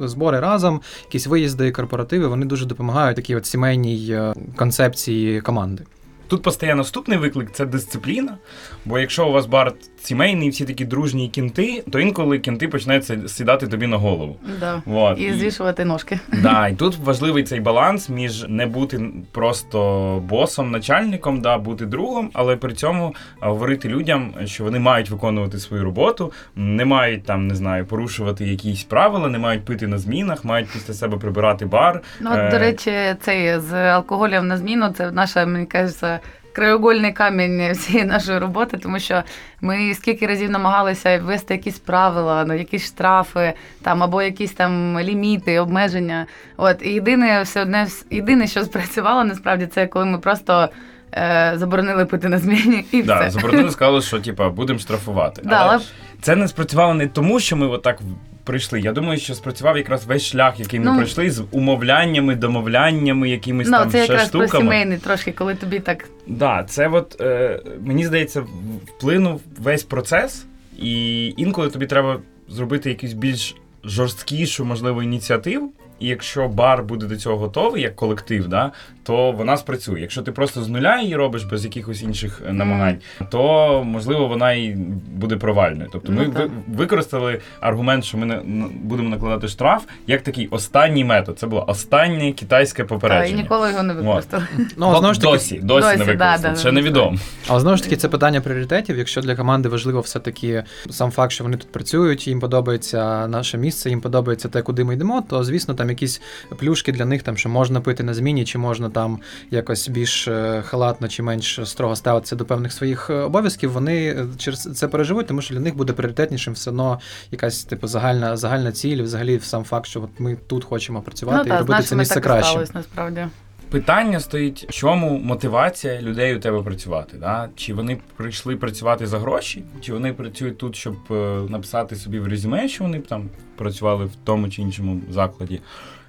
збори 0.00 0.40
разом, 0.40 0.80
якісь 1.04 1.26
виїзди, 1.26 1.72
корпоративи, 1.72 2.26
вони 2.26 2.46
дуже 2.46 2.66
допомагають 2.66 3.16
такій 3.16 3.36
от 3.36 3.46
сімейній 3.46 4.08
е, 4.10 4.34
концепції 4.56 5.40
команди. 5.40 5.84
Тут 6.28 6.42
постає 6.42 6.74
наступний 6.74 7.18
виклик 7.18 7.52
це 7.52 7.66
дисципліна. 7.66 8.38
Бо 8.84 8.98
якщо 8.98 9.28
у 9.28 9.32
вас 9.32 9.46
бар 9.46 9.72
сімейний, 10.04 10.48
всі 10.48 10.64
такі 10.64 10.84
дружні 10.84 11.28
кінти, 11.28 11.84
то 11.92 12.00
інколи 12.00 12.38
кінти 12.38 12.68
починають 12.68 13.30
сідати 13.30 13.66
тобі 13.66 13.86
на 13.86 13.96
голову. 13.96 14.36
Да. 14.60 14.82
Вот. 14.86 15.20
І 15.20 15.32
звішувати 15.32 15.84
ножки. 15.84 16.20
Да, 16.42 16.68
і 16.72 16.74
тут 16.74 16.96
важливий 16.96 17.44
цей 17.44 17.60
баланс 17.60 18.08
між 18.08 18.44
не 18.48 18.66
бути 18.66 19.00
просто 19.32 20.22
босом, 20.28 20.70
начальником, 20.70 21.40
да, 21.40 21.58
бути 21.58 21.86
другом, 21.86 22.30
але 22.32 22.56
при 22.56 22.72
цьому 22.72 23.14
говорити 23.40 23.88
людям, 23.88 24.34
що 24.44 24.64
вони 24.64 24.78
мають 24.78 25.10
виконувати 25.10 25.58
свою 25.58 25.84
роботу, 25.84 26.32
не 26.56 26.84
мають 26.84 27.24
там, 27.24 27.46
не 27.46 27.54
знаю, 27.54 27.86
порушувати 27.86 28.44
якісь 28.44 28.84
правила, 28.84 29.28
не 29.28 29.38
мають 29.38 29.64
пити 29.64 29.86
на 29.86 29.98
змінах, 29.98 30.44
мають 30.44 30.68
після 30.72 30.94
себе 30.94 31.16
прибирати 31.16 31.66
бар. 31.66 32.02
Ну, 32.20 32.30
от, 32.32 32.38
Е, 32.38 32.50
до 32.50 32.58
речі, 32.58 32.92
цей 33.20 33.60
з 33.60 33.72
алкоголем 33.72 34.48
на 34.48 34.56
зміну 34.56 34.88
це 34.98 35.10
наша, 35.10 35.46
мені 35.46 35.66
кажеться, 35.66 36.20
краєугольний 36.54 37.12
камінь 37.12 37.72
всієї 37.72 38.04
нашої 38.04 38.38
роботи, 38.38 38.76
тому 38.82 38.98
що 38.98 39.22
ми 39.60 39.94
скільки 39.94 40.26
разів 40.26 40.50
намагалися 40.50 41.18
ввести 41.18 41.54
якісь 41.54 41.78
правила, 41.78 42.44
ну, 42.48 42.54
якісь 42.54 42.86
штрафи, 42.86 43.52
там 43.82 44.02
або 44.02 44.22
якісь 44.22 44.52
там 44.52 45.00
ліміти, 45.00 45.58
обмеження. 45.60 46.26
От 46.56 46.76
і 46.82 46.88
єдине, 46.92 47.42
все 47.42 47.62
одне 47.62 47.86
єдине, 48.10 48.46
що 48.46 48.64
спрацювало, 48.64 49.24
насправді, 49.24 49.66
це 49.66 49.86
коли 49.86 50.04
ми 50.04 50.18
просто. 50.18 50.68
е, 51.14 51.52
Заборонили 51.56 52.04
пити 52.06 52.28
на 52.28 52.38
зміні 52.38 52.84
і 52.92 53.02
Да, 53.02 53.20
все. 53.20 53.30
заборонили, 53.30 53.70
сказали, 53.70 54.02
що 54.02 54.20
типа 54.20 54.48
будемо 54.50 54.78
штрафувати. 54.78 55.42
Да, 55.44 55.56
але 55.56 55.70
але 55.74 55.80
це 56.20 56.36
не 56.36 56.48
спрацювало 56.48 56.94
не 56.94 57.06
тому, 57.06 57.40
що 57.40 57.56
ми 57.56 57.66
отак 57.66 57.98
прийшли. 58.44 58.80
Я 58.80 58.92
думаю, 58.92 59.18
що 59.18 59.34
спрацював 59.34 59.76
якраз 59.76 60.04
весь 60.04 60.22
шлях, 60.26 60.60
який 60.60 60.80
ми 60.80 60.86
Ну, 60.86 60.96
пройшли 60.96 61.30
з 61.30 61.44
умовляннями, 61.50 62.34
домовляннями, 62.34 63.30
якимись 63.30 63.68
ну, 63.68 63.78
там 63.78 63.90
це 63.90 64.04
ще 64.04 64.12
якраз 64.12 64.30
про 64.30 64.40
штуками. 64.42 64.64
сімейний 64.64 64.98
трошки, 64.98 65.32
коли 65.32 65.54
тобі 65.54 65.80
так 65.80 66.08
Да, 66.26 66.64
це 66.68 66.88
от 66.88 67.20
е, 67.20 67.60
мені 67.80 68.06
здається, 68.06 68.44
вплинув 68.86 69.40
весь 69.58 69.82
процес, 69.82 70.44
і 70.78 71.26
інколи 71.36 71.70
тобі 71.70 71.86
треба 71.86 72.20
зробити 72.48 72.88
якусь 72.88 73.12
більш 73.12 73.54
жорсткішу, 73.84 74.64
можливо, 74.64 75.02
ініціативу. 75.02 75.72
І 76.00 76.06
якщо 76.06 76.48
бар 76.48 76.82
буде 76.84 77.06
до 77.06 77.16
цього 77.16 77.36
готовий, 77.36 77.82
як 77.82 77.96
колектив, 77.96 78.48
да, 78.48 78.70
то 79.02 79.32
вона 79.32 79.56
спрацює. 79.56 80.00
Якщо 80.00 80.22
ти 80.22 80.32
просто 80.32 80.62
з 80.62 80.68
нуля 80.68 81.00
її 81.00 81.16
робиш 81.16 81.44
без 81.44 81.64
якихось 81.64 82.02
інших 82.02 82.42
е, 82.48 82.52
намагань, 82.52 82.96
то 83.30 83.82
можливо 83.86 84.26
вона 84.28 84.52
і 84.52 84.76
буде 85.14 85.36
провальною. 85.36 85.88
Тобто 85.92 86.12
ми 86.12 86.24
Ну, 86.26 86.32
так. 86.32 86.42
ви- 86.42 86.50
використали 86.76 87.40
аргумент, 87.60 88.04
що 88.04 88.18
ми 88.18 88.26
не 88.26 88.36
будемо 88.82 89.08
накладати 89.08 89.48
штраф, 89.48 89.84
як 90.06 90.22
такий 90.22 90.46
останній 90.48 91.04
метод. 91.04 91.38
Це 91.38 91.46
було 91.46 91.64
останнє 91.68 92.32
китайське 92.32 92.82
та, 92.82 92.84
і 92.84 92.88
попередження. 92.88 93.42
ніколи 93.42 93.70
його 93.70 93.82
не 93.82 93.94
використали. 93.94 94.42
Ну, 94.76 94.86
а 94.94 94.98
знову 94.98 95.14
ж 95.14 95.20
таки, 95.20 95.32
досі, 95.32 95.58
досі, 95.62 95.86
Досі, 95.86 95.98
не 95.98 96.04
використали. 96.04 96.38
да, 96.54 96.56
Ще 96.60 96.68
да. 96.68 96.72
невідомо. 96.72 97.18
Але 97.48 97.60
знову 97.60 97.76
ж 97.76 97.82
таки, 97.82 97.96
це 97.96 98.08
питання 98.08 98.40
пріоритетів. 98.40 98.98
Якщо 98.98 99.20
для 99.20 99.36
команди 99.36 99.68
важливо 99.68 100.00
все-таки 100.00 100.64
сам 100.90 101.10
факт, 101.10 101.32
що 101.32 101.44
вони 101.44 101.56
тут 101.56 101.72
працюють, 101.72 102.28
їм 102.28 102.40
подобається 102.40 103.28
наше 103.28 103.58
місце, 103.58 103.90
їм 103.90 104.00
подобається 104.00 104.48
те, 104.48 104.62
куди 104.62 104.84
ми 104.84 104.94
йдемо, 104.94 105.24
то 105.30 105.44
звісно, 105.44 105.74
там 105.84 105.90
якісь 105.90 106.20
плюшки 106.56 106.92
для 106.92 107.04
них, 107.04 107.22
там 107.22 107.36
що 107.36 107.48
можна 107.48 107.80
пити 107.80 108.02
на 108.02 108.14
зміні, 108.14 108.44
чи 108.44 108.58
можна 108.58 108.90
там 108.90 109.20
якось 109.50 109.88
більш 109.88 110.28
е, 110.28 110.62
халатно 110.66 111.08
чи 111.08 111.22
менш 111.22 111.60
строго 111.64 111.96
ставитися 111.96 112.36
до 112.36 112.44
певних 112.44 112.72
своїх 112.72 113.10
е, 113.10 113.14
обов'язків. 113.14 113.72
Вони 113.72 114.06
е, 114.06 114.26
через 114.38 114.62
це 114.74 114.88
переживуть, 114.88 115.26
тому 115.26 115.42
що 115.42 115.54
для 115.54 115.60
них 115.60 115.76
буде 115.76 115.92
пріоритетнішим 115.92 116.54
все 116.54 116.70
одно 116.70 117.00
якась 117.30 117.64
типу 117.64 117.86
загальна 117.86 118.36
загальна 118.36 118.72
ціль, 118.72 119.02
взагалі 119.02 119.40
сам 119.40 119.64
факт, 119.64 119.86
що 119.86 120.02
от 120.02 120.10
ми 120.18 120.36
тут 120.46 120.64
хочемо 120.64 121.02
працювати 121.02 121.38
ну 121.38 121.44
і 121.44 121.48
так, 121.48 121.58
з 121.58 121.68
робити 121.68 121.88
це 121.88 121.96
місце 121.96 122.20
краще. 122.20 122.50
сталося 122.50 122.72
насправді. 122.74 123.26
Питання 123.74 124.20
стоїть, 124.20 124.66
в 124.68 124.72
чому 124.72 125.18
мотивація 125.18 126.02
людей 126.02 126.36
у 126.36 126.40
тебе 126.40 126.62
працювати? 126.62 127.16
Да? 127.20 127.48
Чи 127.56 127.74
вони 127.74 127.98
прийшли 128.16 128.56
працювати 128.56 129.06
за 129.06 129.18
гроші, 129.18 129.64
чи 129.80 129.92
вони 129.92 130.12
працюють 130.12 130.58
тут, 130.58 130.76
щоб 130.76 130.96
е, 131.10 131.14
написати 131.48 131.96
собі 131.96 132.18
в 132.18 132.28
резюме, 132.28 132.68
що 132.68 132.84
вони 132.84 133.00
там 133.00 133.30
працювали 133.56 134.04
в 134.04 134.12
тому 134.24 134.50
чи 134.50 134.62
іншому 134.62 135.00
закладі? 135.10 135.60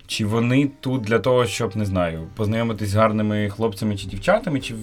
Чи 0.07 0.25
вони 0.25 0.69
тут 0.79 1.01
для 1.01 1.19
того, 1.19 1.45
щоб 1.45 1.77
не 1.77 1.85
знаю, 1.85 2.27
познайомитись 2.35 2.89
з 2.89 2.95
гарними 2.95 3.49
хлопцями 3.49 3.97
чи 3.97 4.07
дівчатами, 4.07 4.59
чи, 4.59 4.75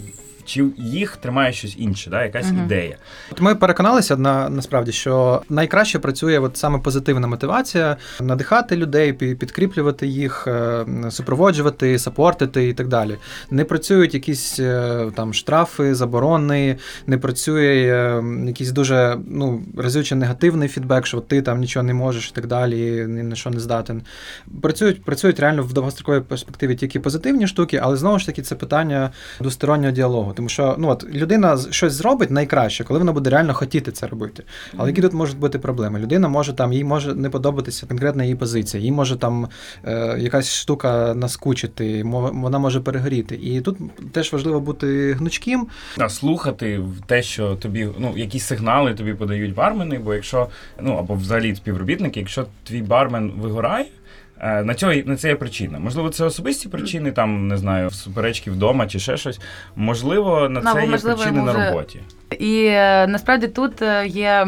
чи 0.45 0.65
їх 0.77 1.17
тримає 1.17 1.53
щось 1.53 1.75
інше, 1.79 2.11
да? 2.11 2.25
якась 2.25 2.47
Мгм. 2.47 2.65
ідея? 2.65 2.97
От 3.33 3.41
ми 3.41 3.55
переконалися 3.55 4.17
на 4.17 4.49
насправді, 4.49 4.93
що 4.93 5.43
найкраще 5.49 5.99
працює 5.99 6.39
от 6.39 6.57
саме 6.57 6.79
позитивна 6.79 7.27
мотивація 7.27 7.97
надихати 8.21 8.77
людей, 8.77 9.13
підкріплювати 9.13 10.07
їх, 10.07 10.45
е, 10.47 10.87
супроводжувати, 11.11 11.99
сапортити 11.99 12.69
і 12.69 12.73
так 12.73 12.89
далі. 12.89 13.17
Не 13.51 13.65
працюють 13.65 14.15
якісь 14.15 14.61
е, 14.61 15.11
там 15.15 15.35
штрафи, 15.35 15.95
заборони, 15.95 16.77
не 17.07 17.19
працює 17.19 17.75
е, 17.75 18.23
якийсь 18.47 18.71
дуже 18.71 19.19
ну 19.27 19.63
разюче 19.77 20.15
негативний 20.15 20.69
фідбек, 20.69 21.07
що 21.07 21.21
ти 21.21 21.43
там 21.43 21.61
нічого 21.61 21.83
не 21.83 21.95
можеш 21.95 22.29
і 22.29 22.35
так 22.35 22.47
далі, 22.47 23.07
ні 23.09 23.23
на 23.23 23.37
що 23.37 23.51
не 23.51 23.61
здатен. 23.61 24.03
Працюють, 24.63 25.05
працюють 25.05 25.41
реально 25.41 25.63
в 25.63 25.73
довгостроковій 25.73 26.21
перспективі 26.21 26.75
тільки 26.75 27.01
позитивні 27.01 27.47
штуки, 27.47 27.81
але 27.83 27.97
знову 27.97 28.19
ж 28.19 28.27
таки 28.27 28.43
це 28.43 28.55
питання 28.55 29.11
двостороннього 29.41 29.93
діалогу. 29.93 30.32
Тому 30.33 30.49
що 30.49 30.77
ну 30.79 30.89
от 30.89 31.05
людина 31.15 31.59
щось 31.71 31.93
зробить 31.93 32.31
найкраще, 32.31 32.85
коли 32.85 32.99
вона 32.99 33.13
буде 33.13 33.31
реально 33.31 33.55
хотіти 33.55 33.93
це 33.93 34.07
робити. 34.07 34.45
Але 34.77 34.89
які 34.91 35.03
тут 35.03 35.13
можуть 35.13 35.39
бути 35.39 35.59
проблеми? 35.59 35.99
Людина 35.99 36.29
може 36.29 36.53
там, 36.53 36.73
їй 36.73 36.85
може 36.85 37.15
не 37.15 37.31
подобатися 37.31 37.87
конкретна 37.87 38.25
її 38.25 38.37
позиція, 38.37 38.83
їй 38.83 38.93
може 38.93 39.17
там 39.17 39.49
е, 39.85 40.17
якась 40.19 40.55
штука 40.55 41.15
наскучити, 41.15 42.03
вона 42.33 42.59
може 42.59 42.81
перегоріти. 42.81 43.35
І 43.43 43.61
тут 43.61 43.77
теж 44.13 44.33
важливо 44.33 44.61
бути 44.61 45.13
гнучким. 45.13 45.67
Да, 45.99 46.09
слухати 46.09 46.81
те, 47.07 47.23
що 47.23 47.57
тобі, 47.57 47.89
ну, 47.99 48.13
якісь 48.17 48.45
сигнали 48.45 48.95
тобі 48.95 49.15
подають 49.15 49.55
бармени, 49.55 49.99
бо 49.99 50.15
якщо, 50.15 50.49
ну 50.81 50.97
або 50.97 51.15
взагалі 51.15 51.57
співробітники, 51.57 52.21
якщо 52.21 52.47
твій 52.65 52.83
бармен 52.83 53.33
вигорає. 53.37 53.87
Е, 54.43 54.65
На 54.65 54.75
цього 54.75 54.93
на 55.07 55.17
це 55.17 55.29
є 55.29 55.37
причина. 55.37 55.79
Можливо, 55.79 56.09
це 56.11 56.25
особисті 56.25 56.69
причини, 56.69 57.13
там 57.13 57.49
не 57.49 57.57
знаю, 57.57 57.91
суперечки 57.91 58.51
вдома 58.51 58.87
чи 58.87 58.99
ще 58.99 59.17
щось. 59.17 59.41
Можливо, 59.77 60.49
на 60.49 60.61
Ну, 60.61 60.73
це 60.73 60.83
є 60.83 60.89
можливо, 60.89 61.17
причини 61.17 61.43
на 61.43 61.53
роботі. 61.67 62.01
І 62.39 62.65
е, 62.65 63.07
насправді 63.07 63.49
тут 63.49 63.83
е, 63.83 64.07
є. 64.07 64.47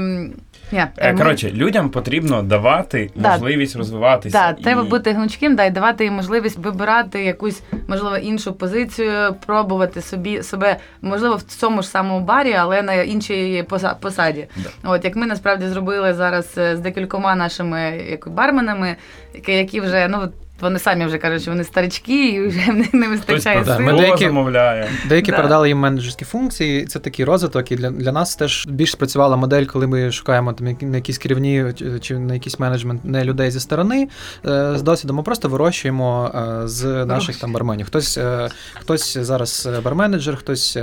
Ні, 0.72 0.84
Е, 0.96 1.12
ми- 1.12 1.18
Коротше, 1.18 1.50
людям 1.50 1.90
потрібно 1.90 2.42
давати 2.42 3.10
Да. 3.14 3.30
можливість 3.30 3.76
розвиватися. 3.76 4.38
Так, 4.38 4.60
треба 4.62 4.82
і- 4.82 4.88
бути 4.88 5.12
гнучким, 5.12 5.56
да, 5.56 5.64
і 5.64 5.70
давати 5.70 6.04
їм 6.04 6.14
можливість 6.14 6.58
вибирати 6.58 7.24
якусь, 7.24 7.62
можливо, 7.88 8.16
іншу 8.16 8.52
позицію, 8.52 9.34
пробувати 9.46 10.00
собі 10.00 10.42
себе, 10.42 10.76
можливо, 11.02 11.36
в 11.36 11.42
цьому 11.42 11.82
ж 11.82 11.88
самому 11.88 12.20
барі, 12.24 12.52
але 12.52 12.82
на 12.82 12.94
іншій 12.94 13.64
поса- 13.68 13.94
посаді. 14.00 14.46
Да. 14.56 14.90
От 14.90 15.04
як 15.04 15.16
ми 15.16 15.26
насправді 15.26 15.68
зробили 15.68 16.14
зараз 16.14 16.58
е, 16.58 16.76
з 16.76 16.80
декількома 16.80 17.34
нашими 17.34 18.02
як, 18.10 18.28
барменами, 18.28 18.96
які, 19.34 19.52
які 19.52 19.80
вже 19.80 20.08
ну. 20.08 20.28
Вони 20.60 20.78
самі 20.78 21.06
вже 21.06 21.18
кажуть, 21.18 21.42
що 21.42 21.50
вони 21.50 21.64
старички 21.64 22.28
і 22.28 22.46
вже 22.48 22.70
в 22.70 22.74
них 22.74 22.94
не 22.94 23.08
вистачає 23.08 23.64
Да, 23.64 23.76
сил. 23.76 23.84
ми 23.86 23.92
деякі-. 23.92 24.88
Деякі 25.08 25.30
Да. 25.30 25.36
передали 25.36 25.68
їм 25.68 25.78
менеджерські 25.78 26.24
функції, 26.24 26.82
і 26.82 26.86
це 26.86 26.98
такий 26.98 27.24
розвиток. 27.24 27.72
І 27.72 27.76
для, 27.76 27.90
для 27.90 28.12
нас 28.12 28.36
теж 28.36 28.66
більш 28.68 28.90
спрацювала 28.90 29.36
модель, 29.36 29.64
коли 29.64 29.86
ми 29.86 30.12
шукаємо 30.12 30.52
там 30.52 30.76
на 30.80 30.96
якісь 30.96 31.18
керівні 31.18 31.64
чи- 32.00 32.18
на 32.18 32.34
якийсь 32.34 32.58
менеджмент 32.58 33.04
не 33.04 33.24
людей 33.24 33.50
зі 33.50 33.60
сторони 33.60 34.08
е, 34.46 34.72
з 34.78 34.82
досвідом. 34.82 35.16
Ми 35.16 35.22
просто 35.22 35.48
вирощуємо 35.48 36.30
е, 36.64 36.68
з 36.68 37.04
наших 37.04 37.36
там 37.36 37.52
барменів. 37.52 37.86
Хтось, 37.86 38.18
е, 38.18 38.48
хтось 38.74 39.18
зараз 39.18 39.68
барменеджер, 39.84 40.36
хтось 40.36 40.78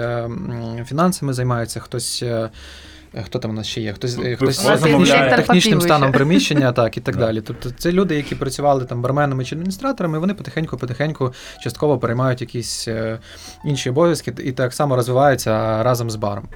фінансами 0.86 1.34
займається, 1.34 1.80
хтось. 1.80 2.24
Е, 3.14 3.20
е, 3.20 3.24
хто 3.24 3.40
там 3.40 3.52
у 3.52 3.54
нас 3.54 3.68
ще 3.68 3.82
є? 3.82 3.94
Хтось, 3.94 4.18
е, 4.18 4.22
Ну, 4.30 4.36
хтось 4.36 4.56
з 4.56 4.64
технічним, 4.64 5.30
технічним 5.36 5.82
станом 5.82 6.12
приміщення, 6.12 6.72
так, 6.72 6.98
і 6.98 7.02
так 7.02 7.16
Да. 7.18 7.26
далі. 7.26 7.42
Тобто 7.42 7.70
це 7.78 7.92
люди, 7.92 8.16
які 8.16 8.36
працювали 8.36 8.86
там 8.86 9.02
барменами 9.02 9.46
чи 9.46 9.56
адміністраторами, 9.56 10.20
вони 10.20 10.34
потихеньку-потихеньку 10.34 11.34
частково 11.64 11.98
переймають 11.98 12.42
якісь 12.42 12.88
е, 12.88 13.20
інші 13.66 13.90
обов'язки 13.90 14.34
і 14.44 14.52
так 14.52 14.74
само 14.74 14.96
розвиваються 14.96 15.84
разом 15.84 16.10
з 16.12 16.16
баром. 16.16 16.48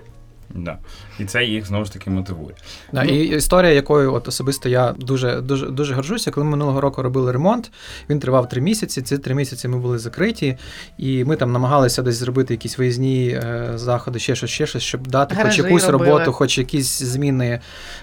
Да. 0.56 0.78
І 1.20 1.26
це 1.26 1.46
їх 1.46 1.66
знову 1.66 1.86
ж 1.86 1.94
таки 1.94 2.10
мотивує. 2.10 2.56
Да, 2.94 3.04
Ну. 3.04 3.12
І 3.12 3.38
історія, 3.38 3.72
якою 3.72 4.14
от 4.14 4.28
особисто 4.28 4.70
я 4.70 4.92
дуже 4.92 5.42
дуже 5.42 5.68
дуже 5.68 5.94
горжуся, 5.94 6.32
коли 6.32 6.44
ми 6.44 6.52
минулого 6.52 6.82
року 6.82 7.02
робили 7.02 7.32
ремонт, 7.32 7.72
він 8.10 8.20
тривав 8.20 8.50
три 8.50 8.62
місяці. 8.62 9.02
Ці 9.02 9.18
три 9.18 9.36
місяці 9.36 9.68
ми 9.68 9.78
були 9.78 10.00
закриті, 10.00 10.58
і 10.98 11.24
ми 11.26 11.36
там 11.36 11.52
намагалися 11.52 12.02
десь 12.02 12.16
зробити 12.16 12.54
якісь 12.54 12.78
виїзні 12.78 13.28
е, 13.30 13.72
заходи, 13.76 14.20
ще 14.20 14.36
щось, 14.36 14.50
ще 14.50 14.66
щось, 14.68 14.84
щоб 14.84 15.08
дати 15.08 15.36
Гаражі 15.36 15.62
хоч 15.62 15.66
якусь 15.70 15.90
робили. 15.90 16.12
роботу, 16.12 16.32
хоч 16.32 16.58
якісь 16.58 17.04
зміни 17.04 17.60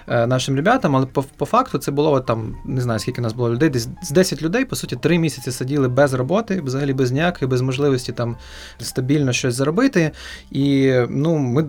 е, 0.07 0.27
нашим 0.27 0.55
ребятам. 0.55 0.95
Але 0.95 1.05
по, 1.05 1.23
по 1.23 1.45
факту 1.45 1.77
це 1.77 1.91
було 1.91 2.11
от 2.11 2.25
там, 2.25 2.55
не 2.65 2.81
знаю 2.81 2.99
скільки 2.99 3.21
нас 3.21 3.33
було 3.33 3.49
людей, 3.49 3.69
десь 3.69 3.87
з 4.03 4.11
10 4.11 4.41
людей, 4.41 4.65
по 4.65 4.75
суті, 4.75 4.95
три 4.95 5.19
місяці 5.19 5.51
сиділи 5.51 5.87
без 5.87 6.13
роботи, 6.13 6.61
взагалі 6.61 6.93
без 6.93 7.11
ніякої, 7.11 7.49
без 7.49 7.61
можливості 7.61 8.11
там 8.11 8.37
стабільно 8.79 9.33
щось 9.33 9.55
заробити. 9.55 10.11
І 10.51 10.93
ну, 11.09 11.37
ми, 11.37 11.65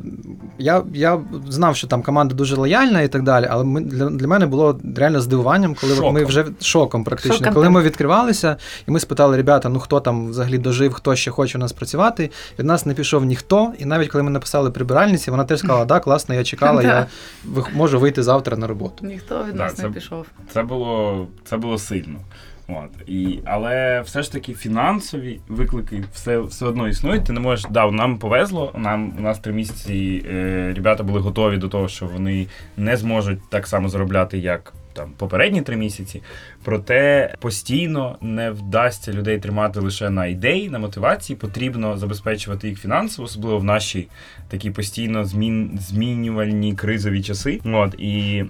я, 0.59 0.74
я 0.95 1.21
знав, 1.49 1.77
що 1.77 1.87
там 1.87 2.03
команда 2.03 2.35
дуже 2.35 2.57
лояльна 2.57 3.01
і 3.01 3.09
так 3.09 3.23
далі, 3.23 3.47
але 3.51 3.65
ми, 3.65 3.81
для, 3.81 4.11
для 4.11 4.27
мене 4.27 4.47
було 4.47 4.81
реально 4.97 5.21
здивуванням, 5.21 5.77
коли 5.81 5.95
от 6.01 6.15
ми 6.15 6.25
вже 6.25 6.47
шоком 6.61 7.05
практично. 7.05 7.45
Шок 7.47 7.55
коли 7.55 7.71
ми 7.71 7.83
відкривалися, 7.83 8.57
і 8.89 8.91
ми 8.91 9.01
спитали 9.01 9.37
ребята, 9.37 9.69
ну 9.69 9.79
хто 9.79 10.01
там 10.01 10.29
взагалі 10.29 10.59
дожив, 10.59 10.93
хто 10.93 11.17
ще 11.17 11.31
хоче 11.31 11.59
у 11.59 11.61
нас 11.61 11.73
працювати. 11.73 12.31
Від 12.59 12.67
нас 12.67 12.87
не 12.87 12.95
пішов 12.95 13.25
ніхто. 13.25 13.73
І 13.79 13.85
навіть 13.85 14.09
коли 14.09 14.25
ми 14.25 14.31
написали 14.31 14.71
прибиральниці, 14.71 15.31
вона 15.31 15.45
теж 15.45 15.59
сказала, 15.59 15.85
да, 15.85 16.01
класно, 16.01 16.35
я 16.35 16.45
чекала, 16.45 16.83
я 16.83 17.07
вих- 17.55 17.77
можу 17.77 18.01
вийти 18.01 18.23
завтра 18.23 18.57
на 18.57 18.67
роботу. 18.67 19.07
Ніхто 19.07 19.45
від 19.45 19.55
нас 19.55 19.79
не 19.79 19.89
пішов. 19.91 20.27
Це 20.53 20.63
було, 20.63 21.27
це 21.45 21.57
було 21.57 21.79
сильно. 21.79 22.19
От. 22.69 23.09
І, 23.09 23.39
але 23.45 24.01
все 24.01 24.23
ж 24.23 24.33
таки 24.33 24.55
фінансові 24.55 25.41
виклики 25.49 26.05
все, 26.13 26.39
все 26.39 26.67
одно 26.67 26.89
існують. 26.89 27.25
Ти 27.25 27.33
не 27.33 27.41
можеш. 27.41 27.67
Да, 27.71 27.91
нам 27.91 28.19
повезло. 28.19 28.73
Нам 28.77 29.15
у 29.19 29.21
нас 29.21 29.39
три 29.39 29.53
місяці 29.53 30.25
е, 30.31 30.73
ребята 30.77 31.03
були 31.03 31.21
готові 31.21 31.57
до 31.57 31.69
того, 31.69 31.89
що 31.89 32.07
вони 32.07 32.47
не 32.77 32.97
зможуть 32.97 33.51
так 33.51 33.67
само 33.67 33.89
заробляти, 33.89 34.39
як 34.39 34.73
там 34.95 35.13
попередні 35.17 35.63
три 35.63 35.77
місяці. 35.77 36.23
Проте 36.65 37.35
постійно 37.41 38.19
не 38.21 38.51
вдасться 38.51 39.13
людей 39.13 39.39
тримати 39.39 39.81
лише 39.81 40.11
на 40.11 40.27
ідеї, 40.27 40.71
на 40.71 40.79
мотивації. 40.79 41.37
Потрібно 41.37 41.99
забезпечувати 41.99 42.69
їх 42.69 42.81
фінансово, 42.81 43.27
особливо 43.27 43.59
в 43.59 43.65
наші 43.65 44.09
такі 44.49 44.71
постійно 44.71 45.25
змін, 45.25 45.79
змінювальні 45.81 46.75
кризові 46.75 47.23
часи. 47.23 47.61
От 47.65 47.95
і 47.99 48.45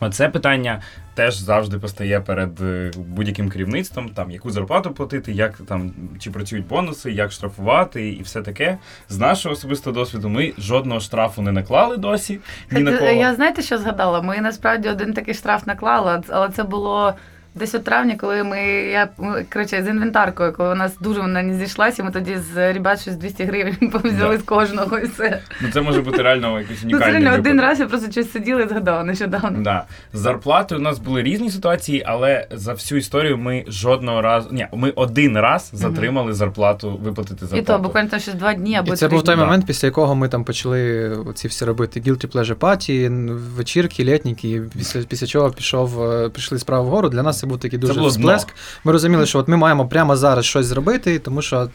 Оце 0.00 0.28
питання 0.28 0.80
теж 1.14 1.36
завжди 1.36 1.78
постає 1.78 2.20
перед 2.20 2.60
е, 2.60 2.90
будь-яким 2.96 3.50
керівництвом, 3.50 4.08
там 4.08 4.30
яку 4.30 4.50
зарплату 4.50 4.90
платити, 4.90 5.32
як 5.32 5.56
там 5.68 5.92
чи 6.18 6.30
працюють 6.30 6.66
бонуси, 6.66 7.12
як 7.12 7.32
штрафувати 7.32 8.08
і 8.08 8.22
все 8.22 8.42
таке. 8.42 8.78
З 9.08 9.18
нашого 9.18 9.52
особистого 9.52 9.94
досвіду 9.94 10.28
ми 10.28 10.52
жодного 10.58 11.00
штрафу 11.00 11.42
не 11.42 11.52
наклали 11.52 11.96
досі. 11.96 12.40
Ні 12.70 12.80
на 12.80 12.98
кого. 12.98 13.10
Я 13.10 13.34
знаєте, 13.34 13.62
що 13.62 13.78
згадала? 13.78 14.22
Ми 14.22 14.40
насправді 14.40 14.88
один 14.88 15.12
такий 15.12 15.34
штраф 15.34 15.66
наклали, 15.66 16.22
але 16.28 16.48
це 16.48 16.62
було. 16.62 17.14
Десь 17.54 17.74
у 17.74 17.78
травні, 17.78 18.16
коли 18.16 18.44
ми 18.44 18.60
я 18.72 19.08
коротше, 19.52 19.82
з 19.82 19.88
інвентаркою, 19.88 20.52
коли 20.52 20.72
у 20.72 20.74
нас 20.74 20.96
дуже 21.00 21.20
вона 21.20 21.42
не 21.42 21.54
зійшлася, 21.58 22.04
ми 22.04 22.10
тоді 22.10 22.36
з 22.54 22.72
ребят 22.72 23.00
щось 23.00 23.16
200 23.16 23.44
гривень 23.44 23.90
повзяли 23.92 24.36
Да. 24.36 24.38
з 24.38 24.42
кожного 24.42 24.98
і 24.98 25.06
все. 25.06 25.40
Ну 25.62 25.68
це 25.72 25.80
може 25.80 26.00
бути 26.00 26.22
реально 26.22 26.60
якийсь 26.60 26.80
Ну, 26.84 26.98
це 26.98 27.04
реально 27.04 27.34
один 27.34 27.60
раз 27.60 27.80
я 27.80 27.86
просто 27.86 28.10
щось 28.10 28.32
сиділа 28.32 28.60
і 28.62 28.68
згадала 28.68 29.04
нещодавно. 29.04 29.62
Да. 29.62 29.84
З 30.12 30.18
зарплати 30.18 30.74
у 30.76 30.78
нас 30.78 30.98
були 30.98 31.22
різні 31.22 31.50
ситуації, 31.50 32.02
але 32.06 32.46
за 32.50 32.72
всю 32.72 32.98
історію 32.98 33.38
ми 33.38 33.64
жодного 33.68 34.22
разу. 34.22 34.48
Ні, 34.52 34.66
ми 34.72 34.90
один 34.90 35.38
раз 35.38 35.70
затримали 35.72 36.32
зарплату, 36.32 37.00
виплатити 37.02 37.58
І 37.58 37.62
то 37.62 37.78
буквально 37.78 38.08
там 38.08 38.20
щось 38.20 38.34
два 38.34 38.54
дні 38.54 38.76
або 38.76 38.92
І 38.92 38.96
це 38.96 39.08
був 39.08 39.22
той. 39.22 39.36
Да. 39.36 39.44
момент, 39.44 39.66
після 39.66 39.88
якого 39.88 40.14
ми 40.14 40.28
там 40.28 40.44
почали 40.44 41.12
ці 41.34 41.48
всі 41.48 41.64
робити 41.64 42.00
guilty 42.00 42.26
pleasure 42.32 42.54
party, 42.54 43.28
вечірки, 43.56 44.04
літніки, 44.04 44.50
і 44.50 44.60
після, 44.78 45.00
після 45.00 45.26
чого 45.26 45.50
пішов, 45.50 46.02
е, 46.12 46.28
пішли 46.28 46.58
справи 46.58 46.84
вгору. 46.86 47.08
Для 47.08 47.22
нас 47.22 47.39
це 47.40 47.46
був 47.46 47.58
такий 47.58 47.78
дуже 47.78 47.94
було 47.94 48.10
дно. 48.10 48.38
Ми 48.84 48.92
розуміли, 48.92 49.26
що 49.26 49.38
от 49.38 49.48
ми 49.48 49.56
маємо 49.56 49.86
прямо 49.86 50.16
зараз 50.16 50.44
щось 50.44 50.66
зробити, 50.66 51.18
тому 51.18 51.42
що 51.42 51.68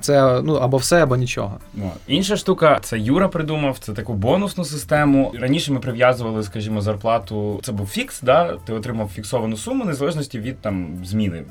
це 0.00 0.40
ну 0.44 0.54
або 0.54 0.76
все, 0.76 1.02
або 1.02 1.16
нічого. 1.16 1.58
От. 1.76 1.82
Інша 2.06 2.36
штука, 2.36 2.78
це 2.82 2.98
Юра 2.98 3.28
придумав, 3.28 3.78
це 3.78 3.92
таку 3.92 4.14
бонусну 4.14 4.64
систему. 4.64 5.34
Раніше 5.40 5.72
ми 5.72 5.80
прив'язували, 5.80 6.42
скажімо, 6.42 6.80
зарплату. 6.80 7.60
Це 7.62 7.72
був 7.72 7.86
фікс, 7.86 8.20
да? 8.20 8.56
ти 8.64 8.72
отримав 8.72 9.10
фіксовану 9.14 9.56
суму, 9.56 9.84
незалежності 9.84 10.38
від 10.38 10.60
там 10.60 11.04
зміни. 11.04 11.42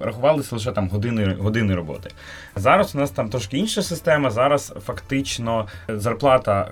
Рахувалися 0.00 0.54
лише 0.56 0.72
там 0.72 0.88
години, 0.88 1.36
години 1.40 1.74
роботи. 1.74 2.10
Зараз 2.56 2.94
у 2.94 2.98
нас 2.98 3.10
там 3.10 3.28
трошки 3.28 3.58
інша 3.58 3.82
система. 3.82 4.30
Зараз 4.30 4.74
фактично 4.86 5.66
зарплата 5.88 6.70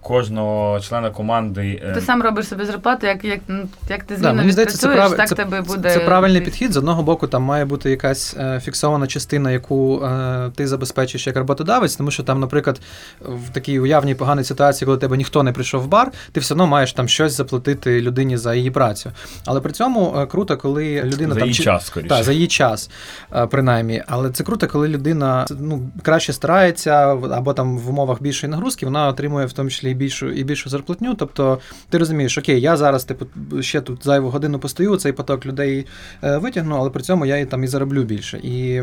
кожного 0.00 0.80
члена 0.80 1.10
команди. 1.10 1.82
е, 1.84 1.92
Ти 1.94 2.00
сам 2.00 2.22
робиш 2.22 2.48
собі 2.48 2.64
зарплату, 2.64 3.06
як, 3.06 3.24
як, 3.24 3.40
ну, 3.48 3.68
як 3.88 4.02
ти 4.04 4.14
Да, 4.14 4.20
змінно 4.20 4.34
мені 4.34 4.52
здається, 4.52 4.78
це, 4.78 4.88
відпрацюєш, 4.88 5.16
прав... 5.16 5.28
так 5.28 5.28
це, 5.28 5.34
тебе 5.44 5.60
буде. 5.62 5.90
це 5.90 6.00
правильний 6.00 6.40
підхід. 6.40 6.72
З 6.72 6.76
одного 6.76 7.02
боку, 7.02 7.26
там 7.26 7.42
має 7.42 7.64
бути 7.64 7.90
якась 7.90 8.36
е, 8.38 8.60
фіксована 8.64 9.06
частина, 9.06 9.50
яку 9.50 10.02
е, 10.04 10.50
ти 10.54 10.66
забезпечиш 10.68 11.26
як 11.26 11.36
роботодавець, 11.36 11.96
тому 11.96 12.10
що 12.10 12.22
там, 12.22 12.40
наприклад, 12.40 12.80
в 13.20 13.50
такій 13.52 13.80
уявній 13.80 14.14
поганій 14.14 14.44
ситуації, 14.44 14.86
коли 14.86 14.98
тебе 14.98 15.16
ніхто 15.16 15.42
не 15.42 15.52
прийшов 15.52 15.82
в 15.82 15.86
бар, 15.86 16.10
ти 16.32 16.40
все 16.40 16.54
одно 16.54 16.66
маєш 16.66 16.92
там 16.92 17.08
щось 17.08 17.32
заплатити 17.32 18.00
людині 18.00 18.36
за 18.36 18.54
її 18.54 18.70
працю. 18.70 19.10
Але 19.44 19.60
при 19.60 19.72
цьому 19.72 20.14
е, 20.18 20.26
круто, 20.26 20.56
коли 20.56 21.02
людина 21.02 21.34
за 21.34 21.40
там 21.40 21.48
її 21.48 21.54
чи- 21.58 21.62
час, 21.64 21.86
скоріше. 21.86 22.08
Так, 22.08 22.24
за 22.24 22.32
її 22.32 22.46
час, 22.46 22.90
е, 23.36 23.46
принаймні. 23.46 24.02
Але 24.06 24.30
це 24.30 24.44
круто, 24.44 24.66
коли 24.66 24.88
людина 24.88 25.46
ну, 25.60 25.90
краще 26.02 26.32
старається, 26.32 26.90
або 27.32 27.52
там 27.52 27.78
в 27.78 27.90
умовах 27.90 28.22
більшої 28.22 28.50
нагрузки, 28.50 28.86
вона 28.86 29.08
отримує 29.08 29.46
в 29.46 29.52
тому 29.52 29.67
числі 29.70 29.90
і 29.90 29.94
більшу, 29.94 30.30
і 30.30 30.44
більшу 30.44 30.70
зарплатню. 30.70 31.14
Тобто 31.14 31.58
ти 31.90 31.98
розумієш, 31.98 32.38
окей, 32.38 32.60
я 32.60 32.76
зараз 32.76 33.04
типу, 33.04 33.26
ще 33.62 33.80
тут 33.80 34.04
зайву 34.04 34.30
годину 34.30 34.58
постою, 34.58 34.96
цей 34.96 35.12
поток 35.12 35.46
людей 35.46 35.86
е, 36.22 36.38
витягну, 36.38 36.76
але 36.76 36.90
при 36.90 37.02
цьому 37.02 37.26
я 37.26 37.36
і 37.36 37.46
там 37.46 37.64
і 37.64 37.66
зароблю 37.66 38.02
більше. 38.02 38.38
І 38.38 38.82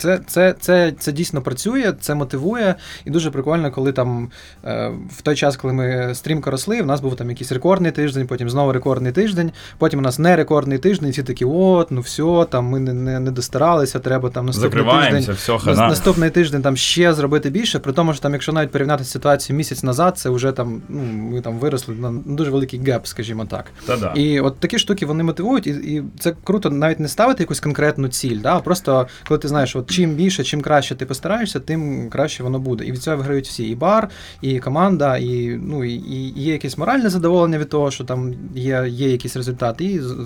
це, 0.00 0.20
це, 0.26 0.54
це, 0.60 0.92
це 0.98 1.12
дійсно 1.12 1.42
працює, 1.42 1.92
це 2.00 2.14
мотивує, 2.14 2.74
і 3.04 3.10
дуже 3.10 3.30
прикольно, 3.30 3.70
коли 3.70 3.92
там 3.92 4.30
е, 4.64 4.92
в 5.10 5.22
той 5.22 5.36
час, 5.36 5.56
коли 5.56 5.74
ми 5.74 6.14
стрімко 6.14 6.50
росли, 6.50 6.82
в 6.82 6.86
нас 6.86 7.00
був 7.00 7.16
там 7.16 7.30
якийсь 7.30 7.52
рекордний 7.52 7.92
тиждень, 7.92 8.26
потім 8.26 8.50
знову 8.50 8.72
рекордний 8.72 9.12
тиждень, 9.12 9.52
потім 9.78 9.98
у 9.98 10.02
нас 10.02 10.18
не 10.18 10.36
рекордний 10.36 10.78
тиждень, 10.78 11.08
і 11.08 11.12
всі 11.12 11.22
такі, 11.22 11.44
от, 11.44 11.90
ну 11.90 12.00
все, 12.00 12.46
там 12.50 12.64
ми 12.64 12.80
не, 12.80 12.92
не, 12.92 13.20
не 13.20 13.30
достаралися, 13.30 13.98
треба 13.98 14.30
там 14.30 14.46
наступний 14.46 14.84
тиждень. 15.10 15.34
все, 15.34 15.58
хана. 15.58 15.88
Наступний 15.88 16.30
тиждень 16.30 16.62
там 16.62 16.76
ще 16.76 17.14
зробити 17.14 17.50
більше, 17.50 17.78
при 17.78 17.92
тому, 17.92 18.12
що 18.12 18.22
там, 18.22 18.32
якщо 18.32 18.52
навіть 18.52 18.70
порівняти 18.70 19.04
ситуацію 19.04 19.56
місяць 19.56 19.82
назад, 19.82 20.18
це 20.18 20.30
вже 20.30 20.52
там, 20.52 20.82
ну, 20.88 21.02
ми 21.02 21.40
там 21.40 21.58
виросли 21.58 21.94
на 21.94 22.12
дуже 22.26 22.50
великий 22.50 22.80
геп, 22.80 23.06
скажімо 23.06 23.44
так. 23.44 23.64
Та-да. 23.86 24.12
І 24.14 24.40
от 24.40 24.58
такі 24.58 24.78
штуки 24.78 25.06
вони 25.06 25.22
мотивують, 25.22 25.66
і, 25.66 25.70
і 25.70 26.02
це 26.18 26.34
круто 26.44 26.70
навіть 26.70 27.00
не 27.00 27.08
ставити 27.08 27.42
якусь 27.42 27.60
конкретну 27.60 28.08
ціль, 28.08 28.38
да, 28.40 28.56
а 28.56 28.60
просто 28.60 29.06
коли 29.28 29.38
ти 29.38 29.48
знаєш, 29.48 29.76
от 29.76 29.89
чим 29.90 30.10
більше, 30.14 30.44
чим 30.44 30.60
краще 30.60 30.94
ти 30.94 31.06
постараєшся, 31.06 31.60
тим 31.60 32.08
краще 32.10 32.42
воно 32.42 32.58
буде. 32.58 32.84
І 32.84 32.92
від 32.92 33.02
цього 33.02 33.16
виграють 33.16 33.46
всі. 33.46 33.64
І 33.68 33.74
бар, 33.74 34.08
і 34.40 34.58
команда, 34.58 35.16
і, 35.16 35.58
ну, 35.62 35.84
і, 35.84 35.92
і 35.92 36.40
є 36.40 36.52
якесь 36.52 36.78
моральне 36.78 37.08
задоволення 37.08 37.58
від 37.58 37.68
того, 37.68 37.90
що 37.90 38.04
там 38.04 38.34
є, 38.54 38.84
є 38.88 39.08
якийсь 39.10 39.36
результат, 39.36 39.80
і 39.80 40.00
з- 40.00 40.16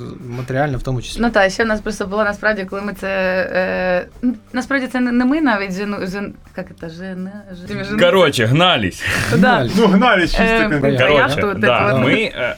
в 0.79 0.83
тому 0.83 1.03
числі. 1.03 1.21
Ну 1.23 1.31
так, 1.31 1.53
ще 1.53 1.65
в 1.65 1.67
нас 1.67 1.81
просто 1.81 2.07
було 2.07 2.25
насправді, 2.25 2.65
коли 2.65 2.83
ми 2.83 2.93
це. 2.93 3.09
Е, 3.53 4.07
ну, 4.23 4.35
насправді 4.53 4.87
це 4.87 5.01
не, 5.01 5.25
ми 5.25 5.41
навіть 5.41 5.73
жену. 5.73 5.97
Жен, 6.03 6.35
як 6.57 6.67
це? 6.81 6.89
Жена, 6.91 7.33
жен, 7.69 7.85
жен, 7.85 7.99
Коротше, 7.99 8.45
гнались. 8.47 9.03
да. 9.39 9.69
Ну, 9.77 9.87
гнались 9.87 10.35
Е, 10.41 10.69
я 11.01 11.09
Коротше, 11.09 11.41
тут, 11.41 11.59
да, 11.59 11.97
ми 11.99 12.13
е, 12.15 12.57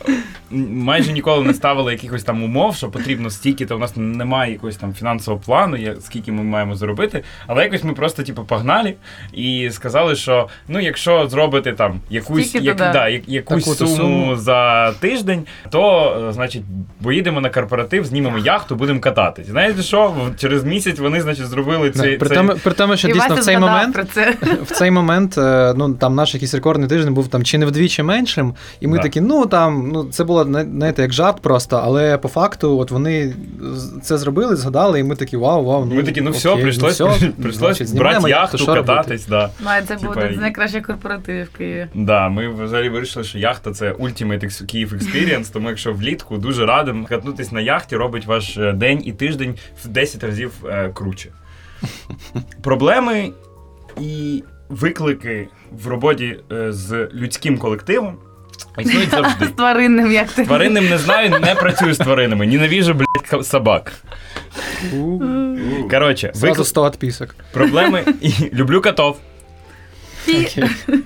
майже 0.51 1.13
ніколи 1.13 1.45
не 1.45 1.55
ставили 1.55 1.93
якихось 1.93 2.23
там 2.25 2.43
умов, 2.43 2.77
що 2.77 2.89
потрібно 2.89 3.31
стільки, 3.31 3.67
то 3.67 3.77
у 3.77 3.79
нас 3.79 3.93
немає 3.97 4.53
якогось 4.53 4.77
там 4.77 4.95
фінансового 4.95 5.43
плану, 5.47 5.77
я- 5.77 5.97
скільки 6.01 6.33
ми 6.33 6.43
маємо 6.43 6.75
заробити. 6.75 7.23
Але 7.47 7.63
якось 7.65 7.85
ми 7.85 7.93
просто 7.93 8.23
типу 8.23 8.45
погнали 8.45 8.95
і 9.33 9.71
сказали, 9.73 10.17
що 10.17 10.49
ну, 10.69 10.81
якщо 10.81 11.29
зробити 11.29 11.73
там 11.73 12.01
якусь, 12.11 12.55
як, 12.55 12.77
да. 12.77 12.93
да, 12.93 13.09
я- 13.09 13.21
якусь 13.27 13.77
суму, 13.77 13.97
суму. 13.97 14.37
за 14.37 14.93
тиждень, 14.93 15.43
то 15.71 16.31
значить 16.35 16.63
поїдемо 17.03 17.41
на 17.41 17.51
корпоратив, 17.51 18.05
знімемо 18.05 18.39
яхту, 18.39 18.77
будемо 18.77 19.01
кататись. 19.01 19.47
Знаєте 19.47 19.83
що? 19.83 20.15
Через 20.39 20.65
місяць 20.65 20.99
вони, 20.99 21.21
значить, 21.21 21.47
зробили 21.47 21.91
Да, 21.91 21.99
цей. 22.03 22.17
при, 22.17 22.29
цей... 22.29 22.37
тому, 22.39 22.53
при 22.65 22.73
тому, 22.73 22.97
що 22.97 23.09
І 23.09 23.13
дійсно 23.13 23.35
в 23.35 23.41
цей 23.41 23.59
момент 23.59 23.95
про 23.95 24.05
це. 24.05 24.35
в 24.63 24.71
цей 24.71 24.91
момент 24.91 25.35
ну 25.77 25.95
там 26.01 26.15
наш 26.15 26.35
якийсь 26.35 26.55
рекордний 26.55 26.89
тиждень 26.89 27.15
був 27.15 27.29
там 27.29 27.45
чи 27.45 27.59
не 27.59 27.67
вдвічі 27.67 28.03
меншим, 28.03 28.55
і 28.81 28.87
ми 28.87 28.97
Да. 28.97 29.03
такі, 29.03 29.21
ну 29.21 29.47
там 29.47 29.89
ну 29.93 30.05
це 30.05 30.25
було 30.25 30.36
було 30.45 30.65
знаєте, 30.65 31.03
як 31.03 31.13
жарт 31.13 31.41
просто, 31.41 31.81
але 31.85 32.19
по 32.19 32.29
факту, 32.29 32.79
от 32.79 32.91
вони 32.91 33.35
це 34.03 34.19
зробили, 34.19 34.57
згадали, 34.57 35.01
і 35.01 35.03
ми 35.03 35.17
такі 35.17 35.37
вау, 35.37 35.65
вау. 35.65 35.85
Ми 35.85 36.03
такі, 36.03 36.21
ну 36.21 36.31
все, 36.31 36.49
окей, 36.51 36.63
прийшлось, 36.63 37.01
ну, 37.01 37.09
все, 37.09 37.27
прийшлось 37.43 37.77
значить, 37.77 37.99
брати 37.99 38.15
яхту, 38.15 38.29
яхту, 38.29 38.59
що 38.59 38.75
робити? 38.75 38.95
кататись. 38.95 39.27
Да. 39.27 39.51
Має 39.65 39.83
це 39.83 39.97
Типа, 39.97 40.15
буде 40.15 40.33
з 40.35 40.41
найкращих 40.41 40.87
корпоративів 40.87 41.49
в 41.55 41.57
Києві. 41.59 41.89
Да, 41.95 42.29
ми 42.29 42.65
взагалі 42.65 42.89
вирішили, 42.89 43.25
що 43.25 43.39
яхта 43.39 43.73
це 43.73 43.93
Ultimate 43.93 44.45
Kyiv 44.45 44.95
Experience, 44.95 45.53
тому 45.53 45.69
якщо 45.69 45.93
влітку 45.93 46.37
дуже 46.37 46.67
радимо 46.67 47.07
катнутись 47.07 47.53
на 47.53 47.61
яхті, 47.61 47.97
робить 47.97 48.27
ваш 48.27 48.59
е, 48.59 48.73
день 48.73 49.03
і 49.05 49.13
тиждень 49.13 49.55
в 49.85 49.89
10 49.89 50.25
разів 50.25 50.53
е, 50.69 50.91
круче. 50.95 51.31
Проблеми 52.63 53.31
і 54.01 54.43
виклики 54.69 55.49
в 55.73 55.87
роботі 55.87 56.37
е, 56.53 56.73
з 56.73 57.09
людським 57.15 57.59
колективом 57.59 58.17
існують 58.79 59.11
завжди. 59.11 59.47
З 59.47 59.51
тваринним, 59.51 60.13
як 60.13 60.33
ти. 60.33 60.45
Тваринним 60.45 60.89
не 60.89 60.99
знаю, 60.99 61.31
не 61.31 61.55
працюю 61.55 61.95
з 61.95 61.99
тваринами. 61.99 62.47
Ненавіжу, 62.47 62.95
блядь, 62.95 63.47
собак. 63.47 63.93
Коротше, 65.91 66.31
Зразу 66.35 66.47
виклик, 66.47 66.67
100 66.67 66.87
відписок. 66.91 67.35
проблеми 67.53 68.05
і 68.21 68.31
люблю 68.53 68.81
котов. 68.83 69.19
Окей. 70.29 70.65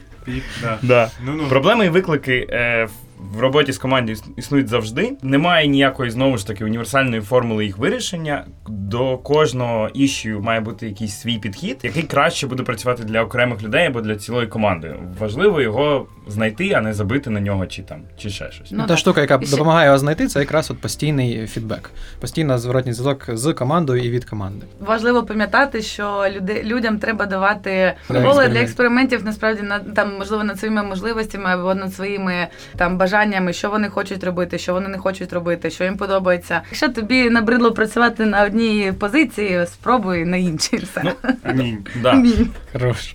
Да. 0.63 0.79
Да. 0.83 1.11
Ну, 1.25 1.33
ну. 1.37 1.49
Проблеми 1.49 1.87
і 1.87 1.89
виклики 1.89 2.47
е, 2.51 2.89
в 3.35 3.41
роботі 3.41 3.73
з 3.73 3.79
команді 3.79 4.17
існують 4.37 4.69
завжди. 4.69 5.13
Немає 5.23 5.67
ніякої 5.67 6.11
знову 6.11 6.39
ж 6.39 6.47
таки 6.47 6.65
універсальної 6.65 7.23
формули 7.23 7.65
їх 7.65 7.79
вирішення. 7.79 8.45
До 8.69 9.19
кожного 9.19 9.89
іщу 9.95 10.41
має 10.41 10.61
бути 10.61 10.87
якийсь 10.87 11.21
свій 11.21 11.39
підхід, 11.39 11.79
який 11.83 12.03
краще 12.03 12.47
буде 12.47 12.63
працювати 12.63 13.05
для 13.05 13.23
окремих 13.23 13.63
людей 13.63 13.87
або 13.87 14.01
для 14.01 14.17
цілої 14.17 14.47
команди. 14.47 14.95
Важливо 15.19 15.61
його 15.61 16.07
знайти, 16.29 16.73
а 16.73 16.81
не 16.81 16.95
забити 16.95 17.31
на 17.31 17.41
нього 17.41 17.67
чи 17.67 17.83
там, 17.83 18.01
чи 18.19 18.31
ще 18.31 18.51
щось. 18.53 18.71
Ну, 18.73 18.79
Та 18.79 18.87
так. 18.87 18.99
штука, 18.99 19.21
яка 19.21 19.39
допомагає 19.39 19.87
його 19.87 19.99
знайти, 19.99 20.27
це 20.27 20.41
якраз 20.41 20.71
от 20.71 20.81
постійний 20.81 21.47
фідбек. 21.47 21.91
Постійно 22.21 22.59
зворотній 22.59 22.93
зв'язок 22.93 23.27
з 23.33 23.53
командою 23.53 24.03
і 24.05 24.11
від 24.11 24.25
команди. 24.25 24.67
Важливо 24.81 25.23
пам'ятати, 25.23 25.83
що 25.83 26.27
люди, 26.37 26.63
людям 26.65 26.99
треба 26.99 27.27
давати 27.27 27.93
поле 28.09 28.49
для 28.49 28.61
експериментів. 28.61 29.25
насправді 29.25 29.63
над 29.63 29.95
там, 29.95 30.19
можливо, 30.19 30.45
над 30.45 30.59
своїми 30.59 30.83
можливостями 30.83 31.51
або 31.51 31.75
над 31.75 31.95
своїми 31.95 32.49
там 32.77 32.99
бажаннями, 32.99 33.10
що 33.53 33.71
вони 33.71 33.89
хочуть 33.89 34.25
робити, 34.25 34.59
що 34.59 34.73
вони 34.75 34.89
не 34.89 34.99
хочуть 34.99 35.33
робити, 35.33 35.71
що 35.71 35.85
їм 35.85 35.97
подобається. 35.97 36.63
Якщо 36.71 36.89
тобі 36.89 37.31
набридло 37.31 37.73
працювати 37.73 38.27
на 38.27 38.45
одній 38.45 38.93
позиції, 38.99 39.67
спробуй 39.67 40.25
на 40.25 40.37
іншій 40.37 40.77
все. 40.77 41.03
Ну, 41.05 41.11
Амінь. 41.43 41.87
Да. 42.03 42.11
Амінь. 42.11 42.51
Хорош. 42.73 43.15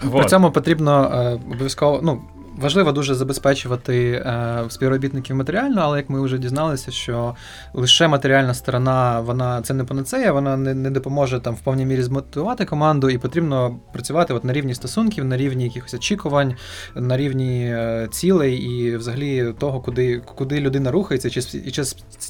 При 0.00 0.08
Вот. 0.08 0.30
цьому 0.30 0.50
потрібно 0.50 1.12
е, 1.14 1.52
обов'язково. 1.52 2.00
Ну, 2.02 2.22
важливо 2.60 2.92
дуже 2.92 3.14
забезпечувати 3.14 4.10
е, 4.10 4.64
співробітників 4.68 5.36
матеріально, 5.36 5.80
але 5.80 5.98
як 5.98 6.10
ми 6.10 6.20
вже 6.20 6.38
дізналися, 6.38 6.90
що 6.90 7.34
лише 7.74 8.08
матеріальна 8.08 8.54
сторона, 8.54 9.20
вона 9.20 9.62
це 9.62 9.74
не 9.74 9.84
панацея, 9.84 10.32
вона 10.32 10.56
не, 10.56 10.74
не 10.74 10.90
допоможе 10.90 11.40
там 11.40 11.54
в 11.54 11.60
повній 11.60 11.86
мірі 11.86 12.02
змотивувати 12.02 12.64
команду, 12.64 13.10
і 13.10 13.18
потрібно 13.18 13.76
працювати 13.92 14.34
от 14.34 14.44
на 14.44 14.52
рівні 14.52 14.74
стосунків, 14.74 15.24
на 15.24 15.36
рівні 15.36 15.64
якихось 15.64 15.94
очікувань, 15.94 16.54
на 16.94 17.16
рівні 17.16 17.64
е, 17.64 18.08
цілей 18.12 18.56
і 18.56 18.96
взагалі 18.96 19.54
того, 19.58 19.80
куди, 19.80 20.22
куди 20.34 20.60
людина 20.60 20.90
рухається, 20.90 21.30
чи, 21.30 21.42
чи, 21.42 21.82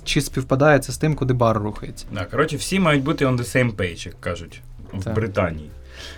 чи 0.05 0.21
співпадає 0.21 0.79
це 0.79 0.93
з 0.93 0.99
тим, 0.99 1.15
куди 1.15 1.35
бар 1.35 1.59
рухається. 1.59 2.07
Да, 2.13 2.25
коротше, 2.25 2.57
всі 2.57 2.81
мають 2.81 3.05
бути 3.05 3.27
on 3.27 3.37
the 3.37 3.57
same 3.57 3.77
page, 3.77 4.07
як 4.07 4.21
кажуть 4.21 4.63
в 4.93 5.05
Так. 5.05 5.15
Британії. 5.15 5.71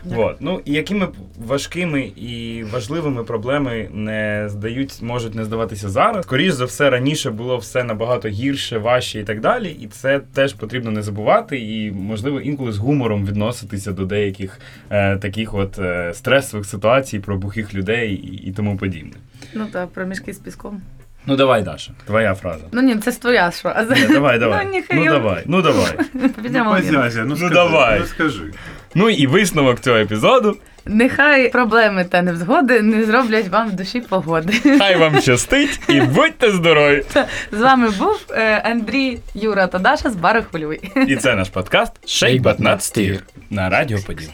Так. 0.09 0.19
Вот. 0.19 0.37
Ну, 0.41 0.61
і 0.65 0.73
якими 0.73 1.07
б 1.07 1.13
важкими 1.47 2.01
і 2.17 2.65
важливими 2.73 3.25
проблеми 3.25 3.89
не 3.93 4.45
здають, 4.49 5.03
можуть 5.03 5.35
не 5.35 5.45
здаватися 5.45 5.89
зараз. 5.89 6.25
Скоріше 6.25 6.53
за 6.53 6.65
все, 6.65 6.91
раніше 6.91 7.31
було 7.31 7.57
все 7.57 7.85
набагато 7.85 8.29
гірше, 8.29 8.79
важче 8.79 9.21
і 9.21 9.25
так 9.25 9.41
далі. 9.41 9.77
І 9.81 9.87
це 9.87 10.21
теж 10.35 10.53
потрібно 10.55 10.91
не 10.91 11.03
забувати, 11.03 11.59
і 11.59 11.93
можливо 11.93 12.41
інколи 12.41 12.73
з 12.73 12.79
гумором 12.79 13.27
відноситися 13.27 13.93
до 13.93 14.05
деяких 14.05 14.61
е, 14.91 15.17
таких 15.17 15.55
от 15.55 15.79
е, 15.79 16.15
стресових 16.15 16.67
ситуацій 16.67 17.19
про 17.19 17.37
бухих 17.37 17.75
людей 17.75 18.15
і, 18.15 18.49
і 18.49 18.53
тому 18.53 18.77
подібне. 18.77 19.13
Ну 19.55 19.67
так, 19.73 19.89
про 19.89 20.07
мішки 20.07 20.33
з 20.33 20.39
піском. 20.39 20.83
Ну 21.27 21.37
давай, 21.37 21.63
Даша, 21.63 21.93
твоя 22.07 22.35
фраза. 22.35 22.65
Ну 22.73 22.83
ні, 22.83 22.97
це 22.97 23.11
ж 23.11 23.21
твоя 23.21 23.51
фраза. 23.51 23.95
Ні, 23.95 24.07
давай, 24.09 24.39
давай. 24.39 24.67
Ну, 24.91 25.05
Ну, 25.05 25.05
давай, 25.05 25.43
ну 25.47 25.63
давай. 25.63 25.93
Підемо. 26.43 26.79
Ну, 26.93 27.11
ну, 27.25 27.37
Ну, 27.41 27.51
давай. 27.51 28.01
Ну 28.01 28.07
скажи. 28.07 28.53
Ну 28.95 29.11
і 29.11 29.27
висновок 29.27 29.81
цього 29.81 29.97
епізоду. 29.97 30.57
Нехай 30.87 31.51
проблеми 31.51 32.05
та 32.05 32.23
невзгоди 32.23 32.83
не 32.83 33.05
зроблять 33.05 33.49
вам 33.49 33.69
в 33.69 33.73
душі 33.73 34.01
погоди. 34.01 34.53
Хай 34.79 34.97
вам 34.97 35.21
щастить 35.21 35.81
і 35.89 36.01
будьте 36.01 36.51
здорові! 36.51 37.05
З 37.53 37.61
вами 37.61 37.91
був 37.91 38.27
е, 38.31 38.63
Андрій, 38.65 39.19
Юра 39.35 39.67
та 39.67 39.79
Даша 39.79 40.11
з 40.11 40.17
бару 40.17 40.43
Хвилюй. 40.51 40.81
І 41.09 41.17
це 41.17 41.35
наш 41.35 41.49
подкаст 41.49 41.93
Shake 42.07 42.43
But 42.43 42.61
Not 42.61 42.77
Steer 42.79 43.21
на 43.51 43.69
Радіо 43.69 43.99
Поділ. 44.07 44.29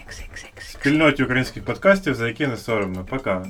Спільноті 0.58 1.22
українських 1.24 1.64
подкастів, 1.64 2.14
за 2.14 2.28
які 2.28 2.46
не 2.46 2.56
соромно. 2.56 3.06
Пока. 3.10 3.42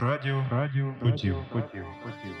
Радіо, 0.00 0.44
радіо, 0.50 0.94
поділ, 1.00 1.34
поділ, 1.52 1.84
поділ. 2.02 2.34